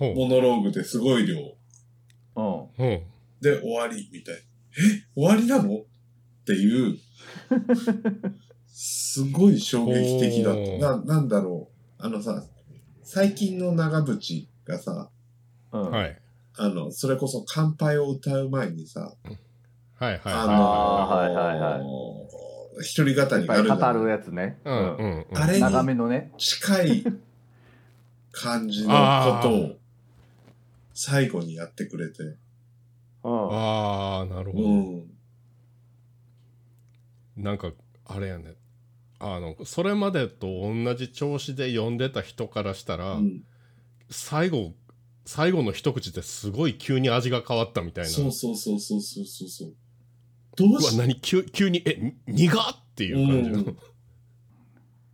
[0.00, 0.14] う。
[0.14, 1.36] モノローグですごい量。
[2.36, 2.40] う。
[2.42, 3.02] ん
[3.40, 4.40] で終わりみたいな。
[4.40, 4.42] え？
[5.14, 5.78] 終わりなの？
[5.78, 5.84] っ
[6.46, 6.98] ていう、
[8.86, 10.96] すごい衝撃的だおーった。
[10.98, 12.04] な、なんだろう。
[12.04, 12.44] あのさ、
[13.02, 15.08] 最近の長渕がさ、
[15.72, 15.90] うん。
[15.90, 16.20] はい。
[16.58, 19.14] あの、それこそ乾杯を歌う前にさ、
[19.94, 20.52] はいあはの
[21.02, 22.82] あーはいはいはい。
[22.82, 24.60] 一人語りいっぱいがあるじゃん語るやつね。
[24.66, 25.26] いうんうん。
[25.30, 25.38] うん。
[25.38, 26.30] あれに長めのね。
[26.36, 27.04] 近い
[28.32, 29.76] 感じのことを
[30.92, 32.22] 最後にやってくれて。
[33.22, 33.48] うん。
[33.50, 34.64] ああなるほど。
[34.64, 35.10] うん。
[37.38, 37.72] なんか
[38.04, 38.56] あれやね
[39.26, 43.42] あのそれまでと同じ調子で読んでた人からしたら、うん。
[44.10, 44.74] 最後
[45.24, 48.10] 最後の一口ですごい急に味が変わったみたいな。
[48.10, 49.48] そうそうそうそうそうそう。
[49.48, 49.72] そう。
[50.56, 52.60] どううわし何急急にえに苦っ？
[52.60, 53.78] っていう感じの、うん。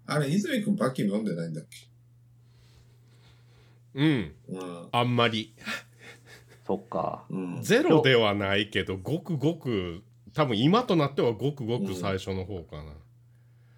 [0.06, 1.86] あれ、泉くんバキ飲んでないんだっけ？
[3.94, 4.34] うん。
[4.48, 4.88] うん。
[4.90, 5.54] あんまり。
[6.66, 7.24] そっか。
[7.30, 7.62] うん。
[7.62, 10.02] ゼロではないけどごくごく
[10.34, 12.92] 多分今となってはごくごく最初の方かな、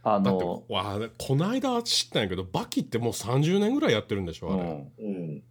[0.04, 5.42] あだってのわあこないだ知ったんやけどバキってもう30年ぐらいやってるんでしょあれ、うんうん。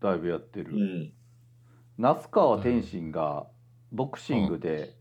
[0.00, 1.12] だいぶやってるうん。
[1.98, 3.46] 那須川天心が
[3.92, 4.94] ボクシングで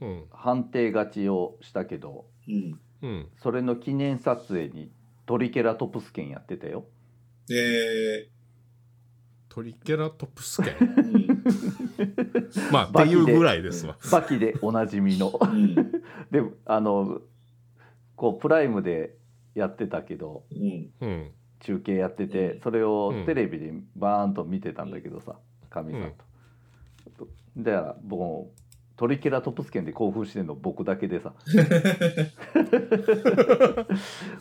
[0.00, 2.80] うん判定勝ちをしたけどうん。
[3.02, 4.90] うんそれの記念撮影に
[5.26, 6.84] トリケラトプス剣やってたよ
[7.48, 8.28] で、
[9.48, 11.44] トリケラトプス剣うん。
[12.70, 15.74] まあってバキでいうぐらいですわバキでおなじみのうん。
[16.30, 17.20] であの
[18.16, 19.14] こうプライムで
[19.54, 20.90] やってたけどうん。
[21.00, 22.60] うん中継やっててうん。
[22.60, 23.26] それをうん。
[23.26, 25.36] テレビでバーンと見てたんだけどさ
[25.70, 26.12] かみさん
[27.16, 27.28] と。
[27.56, 28.50] だから僕も
[28.96, 31.34] トリケラトプス剣で興奮してんの僕だけでさ「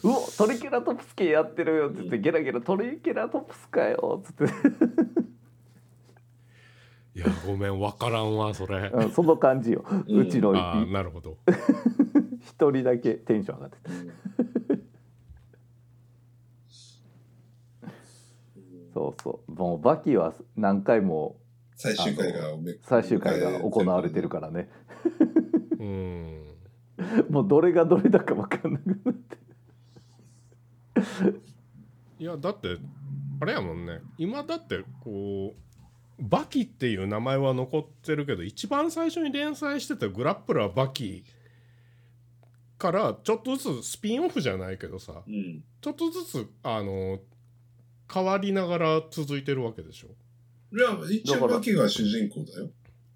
[0.03, 4.45] うおトリケラトプス剣やってるよ」っつってゲラゲラ「トリケラトプスかよ」っつって。
[7.15, 8.91] いやごめんわからんわそれ。
[8.93, 9.85] うんその感じよ。
[10.07, 10.19] うん。
[10.19, 11.37] うちのああなるほど
[12.57, 13.89] 一人だけテンション上がってた。
[18.93, 19.51] そうそう。
[19.51, 21.35] もうバキは何回も
[21.75, 24.69] 最終回がめ最終回が行われてるからね。
[25.79, 26.45] うん。
[27.29, 29.37] もうどれがどれだか分かんなくなって。
[32.17, 32.77] いやだって
[33.41, 33.99] あれやもんね。
[34.17, 41.25] 今だってこうバキっていう名前は残ってるけど一番最初に連載してたグラップラーバキ
[42.91, 45.63] からちょっとずつスピンオフじゃないけどさうん。
[45.81, 47.19] ちょっとずつあの
[48.13, 50.09] 変わりながら続いてるわけでしょ？
[50.75, 52.69] いや、一応バキが主人公だよ。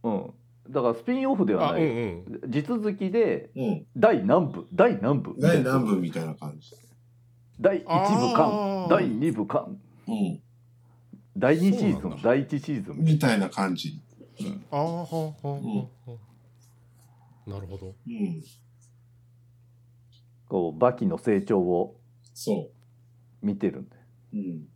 [0.03, 0.34] うん
[0.71, 3.86] だからスピンオフではあうんない、うん地続きでうん。
[3.97, 4.67] 第何部？
[4.71, 5.36] 第何部？
[5.39, 6.71] 第何部みたいな感じ。
[7.60, 10.39] 第1部あー巻第2部巻うん。
[11.36, 13.99] 第2シーズン第1シーズンみたいな感じ。
[14.71, 16.17] ああはあはあはあは
[17.47, 18.43] あなるほどうん。
[20.49, 21.95] こうバキの成長を
[22.33, 22.69] そ
[23.41, 24.01] 見てるんだよ
[24.33, 24.38] う。
[24.38, 24.67] うん。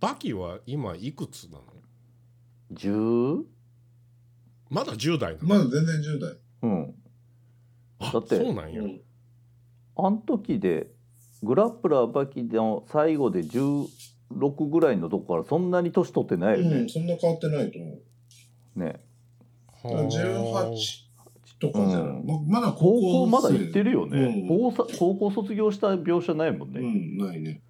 [0.00, 1.64] バキは今いくつなの
[2.72, 3.44] ？10?
[4.70, 6.36] まだ10代なの、まだ全然10代。
[6.62, 6.94] うん
[8.00, 9.00] あだってそうなんや、うん。
[9.96, 10.88] あん時で
[11.42, 13.88] グラップラーバキの最後で16
[14.70, 17.98] ぐらいのとこからそんなに年取ってないよねうん、、そんな変わってないと思
[18.76, 18.80] う。
[18.80, 19.00] ね
[19.82, 21.03] はあ18
[21.72, 22.24] とかじゃん。
[22.26, 24.48] ままだ高高校校まだ行ってるよね、うん。
[24.48, 27.62] 高校卒業した描写ないもんね、うん、ないね。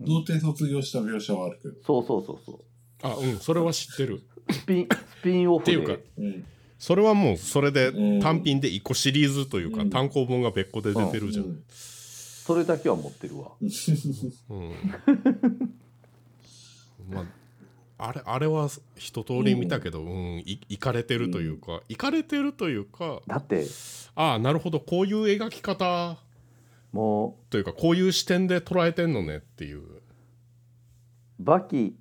[0.00, 0.06] うん。
[0.06, 1.74] 童貞卒業した描写はあるけど。
[1.84, 2.60] そうそうそうそう。
[3.02, 4.22] あうんそれは知ってる。
[4.50, 5.76] スピンスピンオフで。
[5.76, 6.44] っていうかうん。
[6.78, 9.90] それはもうそれでうん単品で1個シリーズというか、うん。
[9.90, 11.64] 単行本が別個で出てるじゃん、うん。
[11.68, 13.52] それだけは持ってるわ。
[13.60, 13.66] う
[14.54, 14.72] ん。
[17.14, 17.43] まあ
[18.06, 20.38] あれあれは一通り見たけど、うん。
[20.40, 23.66] いいかれてるというか、いかれてるというかだって。
[24.14, 24.80] ああなるほど。
[24.80, 26.18] こういう描き方
[26.92, 29.82] もというかこういう視点で捉えてんのねっていう。
[29.82, 30.02] う
[31.40, 31.96] バキ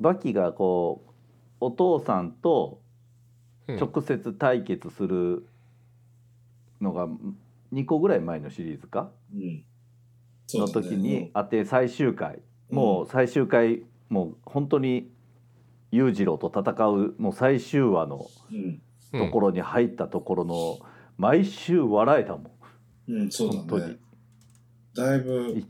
[0.00, 1.10] バキがこう
[1.60, 2.80] お父さんと
[3.66, 3.76] うん。
[3.76, 5.46] 直接対決する
[6.80, 7.06] のが
[7.72, 9.10] 2個ぐらい前のシリーズか？
[9.34, 9.64] うん。
[10.46, 12.40] その時にあって最終回。
[12.70, 15.10] もう最終回もう本当に
[15.90, 18.82] 裕次郎と戦うもう最終話のうん。
[19.10, 20.78] ところに入ったところの
[21.16, 22.50] 毎週笑えたもん
[23.08, 23.96] うん、そう本当にだね。
[24.94, 25.64] だいぶ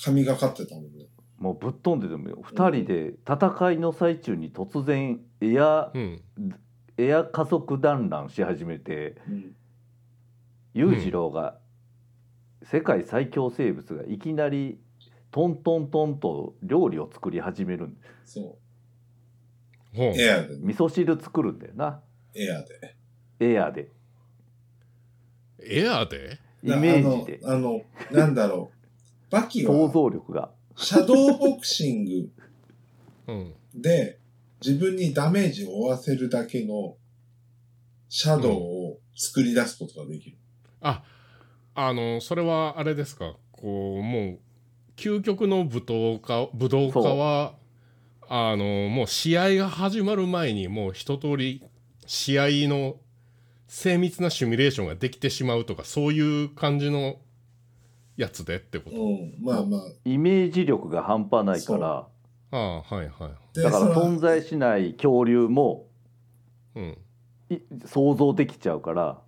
[0.00, 1.06] 神がかってたもんね。
[1.38, 6.22] もうぶっ飛んでてもよ2人で戦いの最中に突然エアうん
[6.96, 9.56] エア加速団らんし始めてうん。
[10.74, 11.58] 裕次郎が
[12.62, 14.78] 世界最強生物がいきなり
[15.32, 18.67] トントントンと料理を作り始めるんそう。
[20.04, 20.56] エアで。
[20.56, 20.60] ね。
[20.62, 22.00] 味噌汁作るんだよな。
[22.34, 22.96] エアで。
[23.40, 23.90] エアで。
[25.62, 26.38] エアで？
[26.62, 27.40] イメージで。
[27.44, 28.78] あの、あのなんだろう。
[29.30, 30.50] バキ想は、像力が。
[30.76, 32.30] シャドーボクシング
[33.28, 33.54] うん。
[33.74, 34.18] で
[34.64, 36.96] 自分にダメージを負わせるだけの
[38.08, 38.52] シャドウ
[38.92, 40.36] を作り出すことができる。
[40.80, 41.02] あ
[41.74, 43.36] あのそれはあれですか？
[43.52, 44.38] こうもう
[44.96, 47.54] 究極の武闘家武道家は
[48.28, 51.62] あのもう試合が始まる前にもう一通り
[52.06, 52.96] 試合の
[53.68, 57.16] 精密なシミュレーションができてしまうとかそういう感じの
[58.16, 59.80] やつでってこと、うん、まあまあ。
[60.04, 62.06] イメージ力が半端ないから。
[62.50, 65.86] ああはいはいでだから存在しない恐竜も
[66.74, 66.98] うん。
[67.50, 69.18] い想像できちゃうから。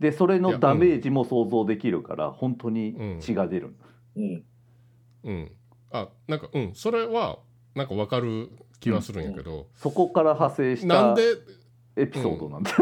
[0.00, 3.74] でそれのダメージも想像できるから本当に血が出る、
[4.16, 4.44] うん。
[5.24, 5.52] うん。
[5.90, 6.72] あなんかうん。
[6.74, 7.38] それは
[7.74, 11.22] なんかわかる気はするんやけど、そこから派生したなんで？
[11.96, 12.72] エピソードなんだ、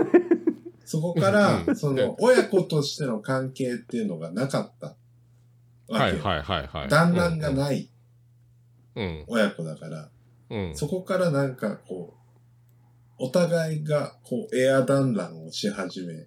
[0.85, 1.77] そこからう、ん。
[1.77, 4.89] その、親子としての関係っていうのがなかった。
[4.89, 4.97] わ
[5.89, 5.99] けよ。
[5.99, 6.89] はいはいはいはい。
[6.89, 7.91] 団らんがない
[8.95, 9.25] うん。
[9.29, 10.11] 親子だから、
[10.51, 10.77] うん。
[10.77, 12.15] そこからなんかこ
[13.19, 16.27] う、お互いがこうエア団らんをし始め、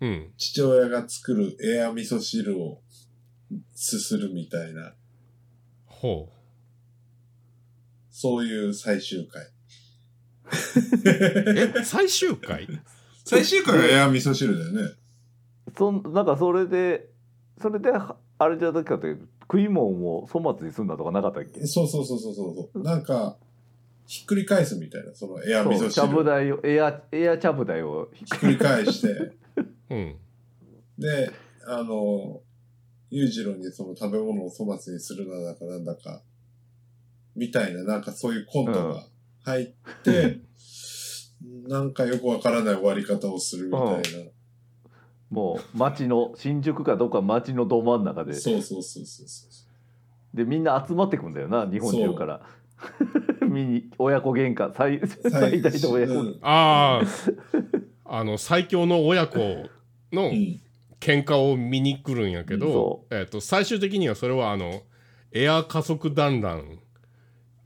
[0.00, 0.32] うん。
[0.36, 2.80] 父親が作るエア味噌汁を
[3.72, 4.94] すするみたいな、
[5.86, 6.28] ほ
[8.24, 9.42] そういう最終回。
[9.44, 9.48] う
[11.78, 12.66] え最終回？
[13.26, 14.94] 最終回がエア味噌汁だよね。
[15.76, 17.10] そんなんかそれで
[17.60, 19.14] それではあれじゃなかったけ？
[19.14, 21.66] ど食い物を粗末にすんだとかなかったっけ？
[21.66, 22.82] そうそうそうそうそう。
[22.82, 23.36] なんか、
[24.06, 26.24] ひっくり返すみたいな、そのエア味噌そうちゃぶ汁。
[26.24, 29.32] 台をエアエアちゃぶ台をひっくり返して、
[29.90, 30.14] うん
[30.98, 31.30] で、
[31.66, 32.40] あの、
[33.10, 36.22] 裕次郎にその食べ物を粗末にするなだかなんだか、
[37.36, 39.04] みたいな、なんかそういうコントが
[39.44, 40.40] 入って、
[41.68, 44.30] なんかよくわからない終わり方をするみたいな。
[45.30, 48.34] もう街の新宿かどっか街のど真ん中で。
[48.34, 49.46] そうそうそうそうそ
[50.32, 50.36] う。
[50.36, 52.42] でみんな集まってくんだよな日本中から。
[53.40, 54.72] 見に 親子喧嘩。
[54.74, 56.38] 最最大の親子、うん。
[56.42, 57.00] あ
[58.04, 59.38] ああの最強の親子
[60.12, 60.60] のうん。
[61.00, 64.84] 喧嘩を見に来るんやけどそ、えっと最終的にはそれはあの
[65.32, 66.78] エア加速団らん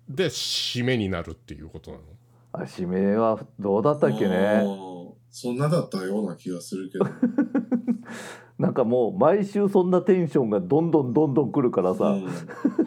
[0.09, 2.03] で締めになるっていうことなの？
[2.53, 7.05] あ締めはどうだったっけあねーそんなだったような気がするけど。
[8.59, 12.25] なんかもう毎週そんなテンションがどんどんどんどん来るからさ、うん。
[12.25, 12.31] は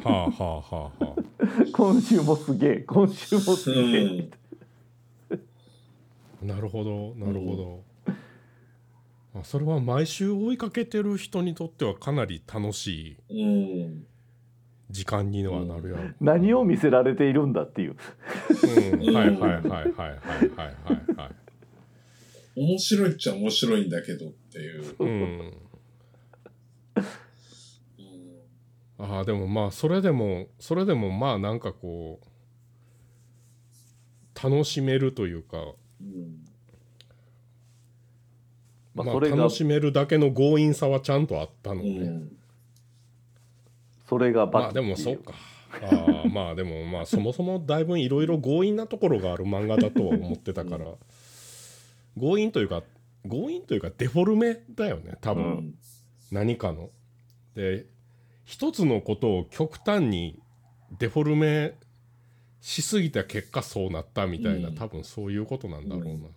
[0.03, 1.31] あはあはあはあ。
[1.71, 4.29] 今週もすげえ今週もすげえ、
[6.41, 7.83] なるほどなるほど、
[9.35, 13.43] あそれは毎週追いかけてる人にとってはかなり楽しい。
[13.43, 14.05] うん。
[14.91, 17.95] 時間にのはなるやろ、何を見せられているんだっていう、
[19.01, 20.17] うん、はいはいはいはいはいはい
[21.15, 21.31] はい
[22.55, 25.53] 面白いっちゃ面白いんだけどっていう、うん、
[28.99, 32.27] ああでもまあそれでもそれでもまあなんかこう
[34.43, 36.43] 楽しめるというか、うん。
[38.95, 42.37] まあ、まあ楽しめるだけの強引さはちゃんとあったので、ね、うん。
[44.11, 45.33] それがまあでもそうか。
[45.81, 50.85] ああまあでもまあそもそもだいぶいろいろ強引なところがある漫画だとは思ってたから、
[52.19, 52.83] 強引というか
[53.23, 55.75] 強引というかデフォルメだよね多分、うん。
[56.29, 56.89] 何かの。
[57.55, 57.85] で
[58.43, 60.37] 一つのことを極端に
[60.99, 61.75] デフォルメ
[62.59, 64.75] しすぎた結果そうなったみたいな、うん。
[64.75, 66.27] 多分そういうことなんだろうな。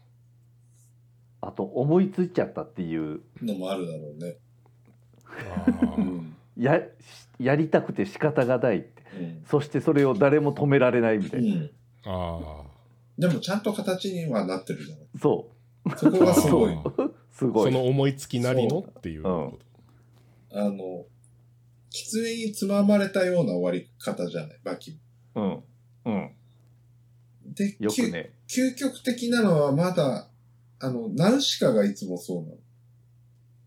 [1.40, 3.22] あと思いついちゃったっていう。
[3.42, 4.36] のもあるだろうね。
[5.26, 5.96] あ
[6.56, 6.80] や
[7.38, 9.02] やりたくて仕方がないって。
[9.48, 11.70] そしてそれを誰も止められないみたいな、うん。
[12.04, 12.62] あ
[13.18, 15.06] でもちゃんと形にはなってるじゃない。
[15.20, 15.50] そ
[15.96, 16.72] そこがすごい。
[16.74, 17.14] あう。
[17.30, 17.72] すーごい。
[17.72, 19.58] その思いつきなりのっていうこ
[20.52, 21.04] あの、
[21.90, 24.98] 狐につままれたような終わり方じゃない、バキ。
[25.34, 25.62] うん。
[26.06, 26.30] うん。
[27.54, 28.34] で、よくね。
[28.48, 30.28] 究極的なのはまだ、
[30.80, 32.56] あの、ナウシカがいつもそうなの。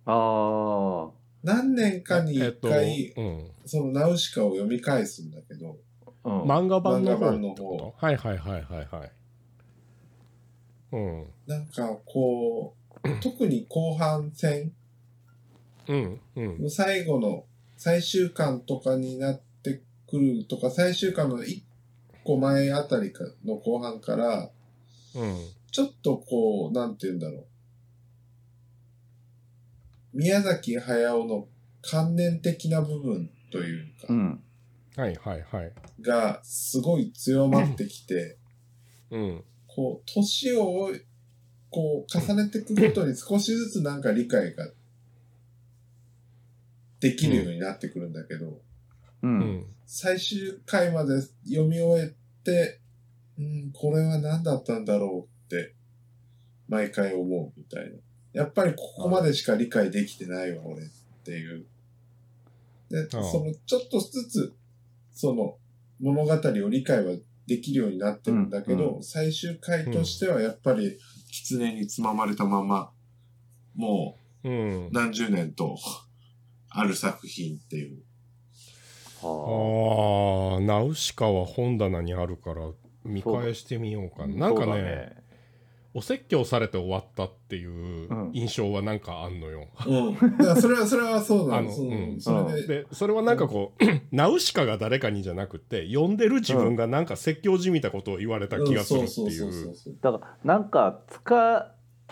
[0.10, 1.12] あ
[1.44, 2.46] 何年かにと。
[2.46, 5.78] えっと、一回、うん、そのナウシカを読み返すんだけど、
[6.24, 9.12] あ、うん漫画版の方漫画版の方はいはいはいはいはい。
[10.94, 11.26] うん。
[11.48, 14.72] なんかこう、特に後半戦
[15.88, 17.46] うんうんの最後の
[17.78, 21.64] 最終巻とかになってくるとか、最終巻の一
[22.24, 24.50] 個前あたりかの後半から、
[25.16, 25.38] うん
[25.70, 27.46] ちょっとこう、なんて言うんだろう。
[30.18, 31.48] 宮崎駿の
[31.84, 34.44] 観念的な部分というか、うん
[34.96, 35.72] はいはいはい。
[36.02, 38.38] がすごい強まってきて、
[39.12, 40.90] うんこう、年を、
[41.70, 44.68] こう、重ねていくごとに少しずつなんか理解が
[47.00, 48.60] できるようになってくるんだけど、う
[49.22, 52.12] うんん最終回まで読み終え
[52.44, 52.80] て、
[53.38, 55.76] うん、これは何だったんだろうって、
[56.68, 57.98] 毎回思うみたいな。
[58.34, 60.86] やっぱりここまでしか理解できてないわ、俺っ
[61.24, 61.66] ていう。
[62.90, 64.54] で、その、ちょっとずつ、
[65.12, 65.58] その、
[66.00, 67.16] 物語を理解は
[67.48, 70.98] できるようになってるんだけど、うん最終回としてはやっぱり、
[71.32, 72.92] 狐につままれたまま、
[73.76, 74.90] もうんう。
[74.92, 75.78] 何十年と、
[76.70, 78.04] ある作品っていう。
[79.22, 82.70] はああ、ナウシカは本棚にあるから
[83.04, 84.48] 見返してみようかあな。
[84.48, 85.27] なんかね
[85.98, 88.32] お説教されて終わったっていううん。
[88.32, 89.66] 印象はなんかあんのよ。
[89.88, 90.14] うん。
[90.14, 91.72] だからそれは、それはそうなあの。
[91.72, 92.22] そうん。
[92.22, 93.84] それで、で、それはなんかこう、
[94.16, 99.52] ナウシカが誰かにじゃなくて、読んでる自分がなんか説教じみたことを言われた気がするっていそう。
[100.00, 101.72] だからなんかつか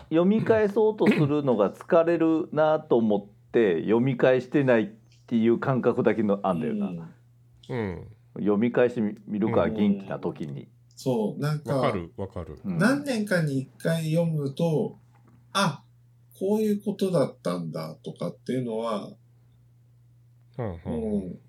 [0.09, 4.87] 読み返そうとするのが疲れるなと思って読み返してないっ
[5.27, 7.05] ていう感覚だけのあんだよな、うん。
[7.69, 8.07] うん。
[8.39, 12.57] 読み返してみるかうん元気な時に、そう、なんか、わかるわかる。
[12.63, 14.97] うん何年かに一回読むと、
[15.53, 15.83] あ、
[16.39, 19.11] こういうことだったんだとかっていうのは、
[20.57, 21.39] うんううんん。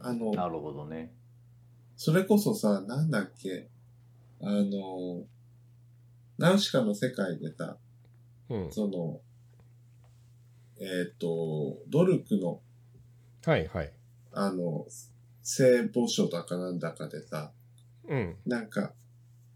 [0.00, 1.12] あの、なるほどね
[1.96, 3.68] それこそさ、なんだっけ、
[4.40, 5.24] あの、
[6.38, 7.76] ナウシカの世界でさ、
[8.48, 8.72] うん。
[8.72, 9.20] その、
[10.80, 12.60] えっ、と、ドルクの、
[13.44, 13.92] はいはい。
[14.32, 14.86] あの、
[15.42, 17.52] 聖母書だかなんだかでさ、
[18.08, 18.36] うん。
[18.46, 18.92] なんか、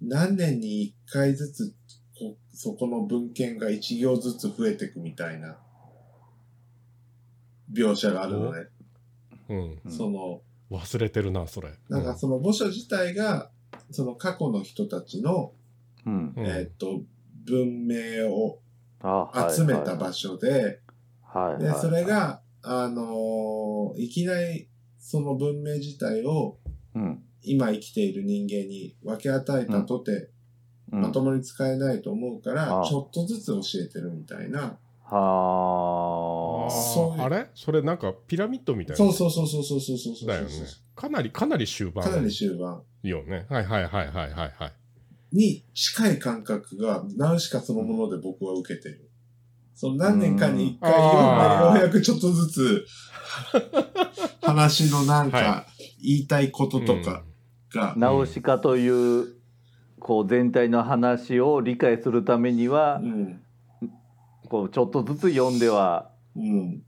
[0.00, 1.74] 何年に一回ずつ、
[2.18, 5.58] こそこの文献が一行ずつ増えていくみたいな、
[7.72, 8.66] 描写があるのね。
[9.48, 9.80] うん。
[9.84, 11.70] うんその、忘れてるな、それ。
[11.88, 13.50] なんかその墓所自体が、
[13.90, 15.52] その過去の人たちの、
[16.06, 17.02] うんうんえーっと、
[17.44, 18.60] 文明を
[19.48, 20.80] 集めた場所で、
[21.22, 26.58] はいはいで、それが、あのーいきなりその文明自体を
[26.94, 34.76] うん今生きている人間に分け与えたとて、うんまともに使えないと思うから、ああちょっとずつ教えてるみたいな。
[35.04, 36.68] は
[37.18, 37.48] ああれ？
[37.54, 38.98] それなんかピラミッドみたいな。
[38.98, 40.28] そうそうそうそうそうそうそうそう。
[40.28, 40.50] だよね。
[40.94, 42.04] かなり、かなり終盤。
[42.04, 43.46] かなり終盤よね。
[43.48, 44.72] はいはいはいはいはいはい。
[45.32, 49.08] に近い感覚がナウシカそのもので僕は受けてる。
[49.74, 52.86] その何年かに一回ようやくちょっとずつ
[54.42, 55.66] 話のなんはか
[56.02, 57.24] 言いたいこととか
[57.72, 59.34] が、ナウシカという
[59.98, 63.40] こう全体の話を理解するためにはうん、
[64.48, 66.82] こうちょっとずつ読んではうん、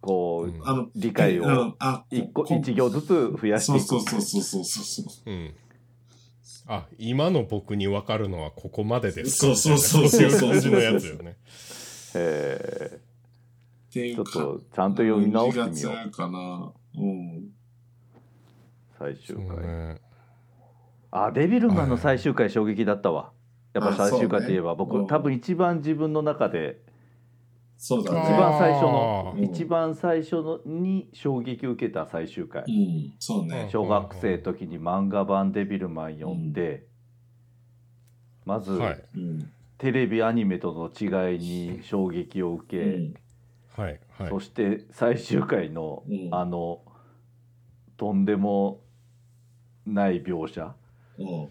[0.00, 1.74] こううんあの、理解を
[2.10, 3.08] 一個こ一行ずつ
[3.40, 5.30] 増やしてそいうくそうそうそうそうそうそう。
[5.30, 5.54] うん。
[6.68, 9.46] あ、今の僕に分かるのはここまでですか？
[9.46, 11.36] そうそうそうそうそういう感じのやつよね。
[12.14, 12.98] へっ
[13.90, 14.32] っていうか。
[14.32, 16.72] ちょっとちゃんと読み直してみようかな。
[16.98, 17.48] うん。
[18.98, 20.00] 最終回、ね。
[21.10, 23.32] あデビルマンの最終回衝撃だったわ。
[23.72, 24.84] やっぱ最終回といえば、ね。
[24.84, 25.06] うん。
[25.06, 26.80] 多分一番自分の中で
[27.78, 28.20] そうだね。
[28.22, 33.68] 一番最初の一番最初のに衝撃を受けた最終回、うん、そうね。
[33.70, 36.86] 小学生の時に漫画版デビルマン読んで、
[38.44, 39.04] まず、はい。
[39.16, 39.52] うん。
[39.78, 43.14] テレビアニメとの違いに衝撃を受け、うん。
[43.76, 44.00] はい。
[44.18, 44.30] はい。
[44.30, 46.28] そして最終回の、うん。
[46.32, 46.80] あの
[47.98, 48.80] とんでも
[49.86, 50.74] ない描写？
[51.18, 51.48] うん。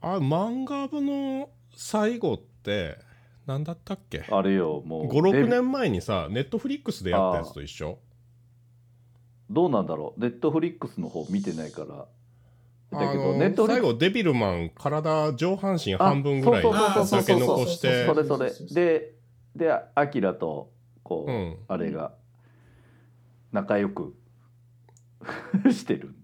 [0.00, 2.98] あ漫画部の最後って
[3.46, 4.24] 何だったっけ？
[4.30, 7.98] あれよもう56デビ年前にさネットフリックスでやったやつと一緒？
[9.50, 10.20] どうなんだろう？
[10.20, 12.06] ネットフリックスの方見てないから。
[12.90, 16.70] あだけどのネットフリック最後デビルマン体上半身半分ぐらいだ
[17.24, 18.04] け残して。
[18.04, 18.52] スそれそれ。
[18.70, 19.14] で
[19.56, 20.70] でアキラと
[21.02, 21.56] こう、うん。
[21.66, 22.12] あれが
[23.50, 24.14] 仲良く
[25.72, 26.14] してる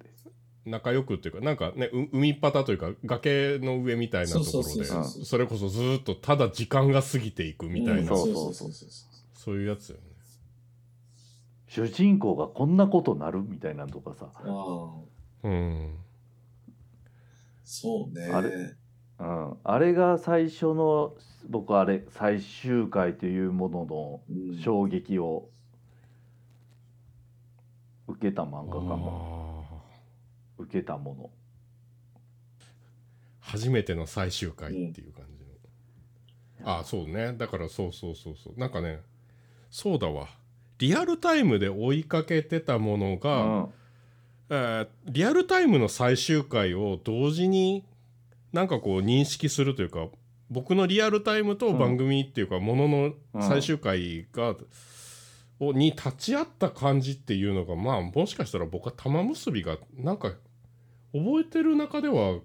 [0.67, 4.85] 仲良くっていうかなんかねう海っ端というか崖の上みたいなところで
[5.25, 8.07] それこそずーっとただ時間が過ぎていくみたいな、ん。
[8.07, 8.89] そうそうそうそう
[9.35, 9.57] そう。
[9.57, 10.03] いうやつよね。
[11.69, 14.31] 主人公がこんなことなるみたいなのとかさ、
[15.43, 15.97] うん。
[17.65, 18.27] そうね。
[18.33, 18.51] あれ
[19.17, 21.15] うん、あれが最初の
[21.49, 24.59] 僕あれ最終回というもののうん。
[24.61, 25.49] 衝撃を
[28.07, 29.64] 受けた漫画かも
[30.59, 31.31] 受けたもの。
[33.41, 35.45] 初めての最終回っていう感じ
[36.63, 37.35] の、ああそうね。
[37.37, 38.59] だからそうそうそうそう。
[38.59, 39.01] なんかね
[39.71, 40.29] そうだわ。
[40.79, 43.73] リアルタイムで追いかけてたものうが、ん。
[44.51, 47.85] えーリアルタイムの最終回を同時に
[48.53, 50.09] なんかこう認識するというか
[50.51, 54.57] 僕のリアルタイムと番組っていうかものの最終回が、を
[55.61, 60.33] に立ち会った感じっていうのがまあもしかしたら僕は玉結びがなんか
[61.13, 62.41] 覚えてる中では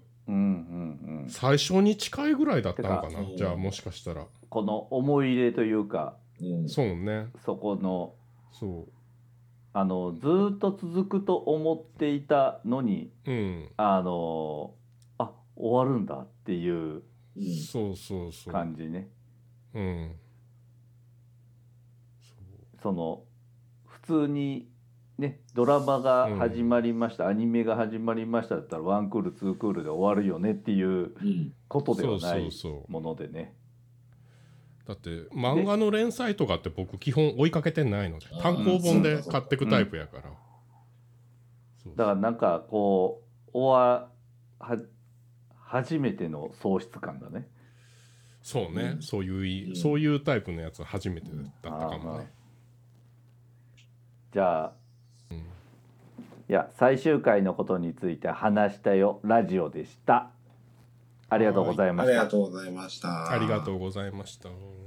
[1.28, 3.24] 最初に近いぐらいだったのかな。
[3.36, 4.26] じゃあもしかしたら。
[4.48, 6.68] この思い入れというかうん。
[6.68, 7.26] そうね。
[7.44, 8.14] そこの
[8.52, 8.92] そう。
[9.72, 13.68] あのずーっと続くと思っていたのにうん。
[13.76, 14.74] あの
[15.18, 17.02] あ終わるんだっていう
[17.36, 17.56] うん。
[17.56, 18.52] そうそうそう。
[18.52, 19.08] 感じね。
[19.74, 20.12] うん
[22.82, 23.22] その
[23.86, 24.68] 普通に
[25.18, 31.52] ねドラマが始まりました、アニメが始まりましただったらワンクールツークールで終わるよねっていううん。
[31.68, 32.50] ことではない
[32.88, 33.54] ものでね。
[34.86, 40.22] だって漫画の連載とかって僕基本追いかけてないので単行本で買ってくタイプやから、
[41.84, 41.96] そう。
[41.96, 44.08] だからなんかこう終わ
[44.58, 44.78] は
[45.54, 47.46] 初めての喪失感だね。
[48.42, 52.32] そうね、うんそういうそういうタイプのやつ初めてだったかもね、
[54.32, 54.72] じゃあ、
[55.30, 59.20] うんいや最終回のことについて話したよ。
[59.22, 60.30] ラジオでした。
[61.28, 62.10] ありがとうございました。
[62.10, 62.72] ありがとうござい。
[62.72, 63.30] ました。
[63.30, 64.79] ありがとうございました。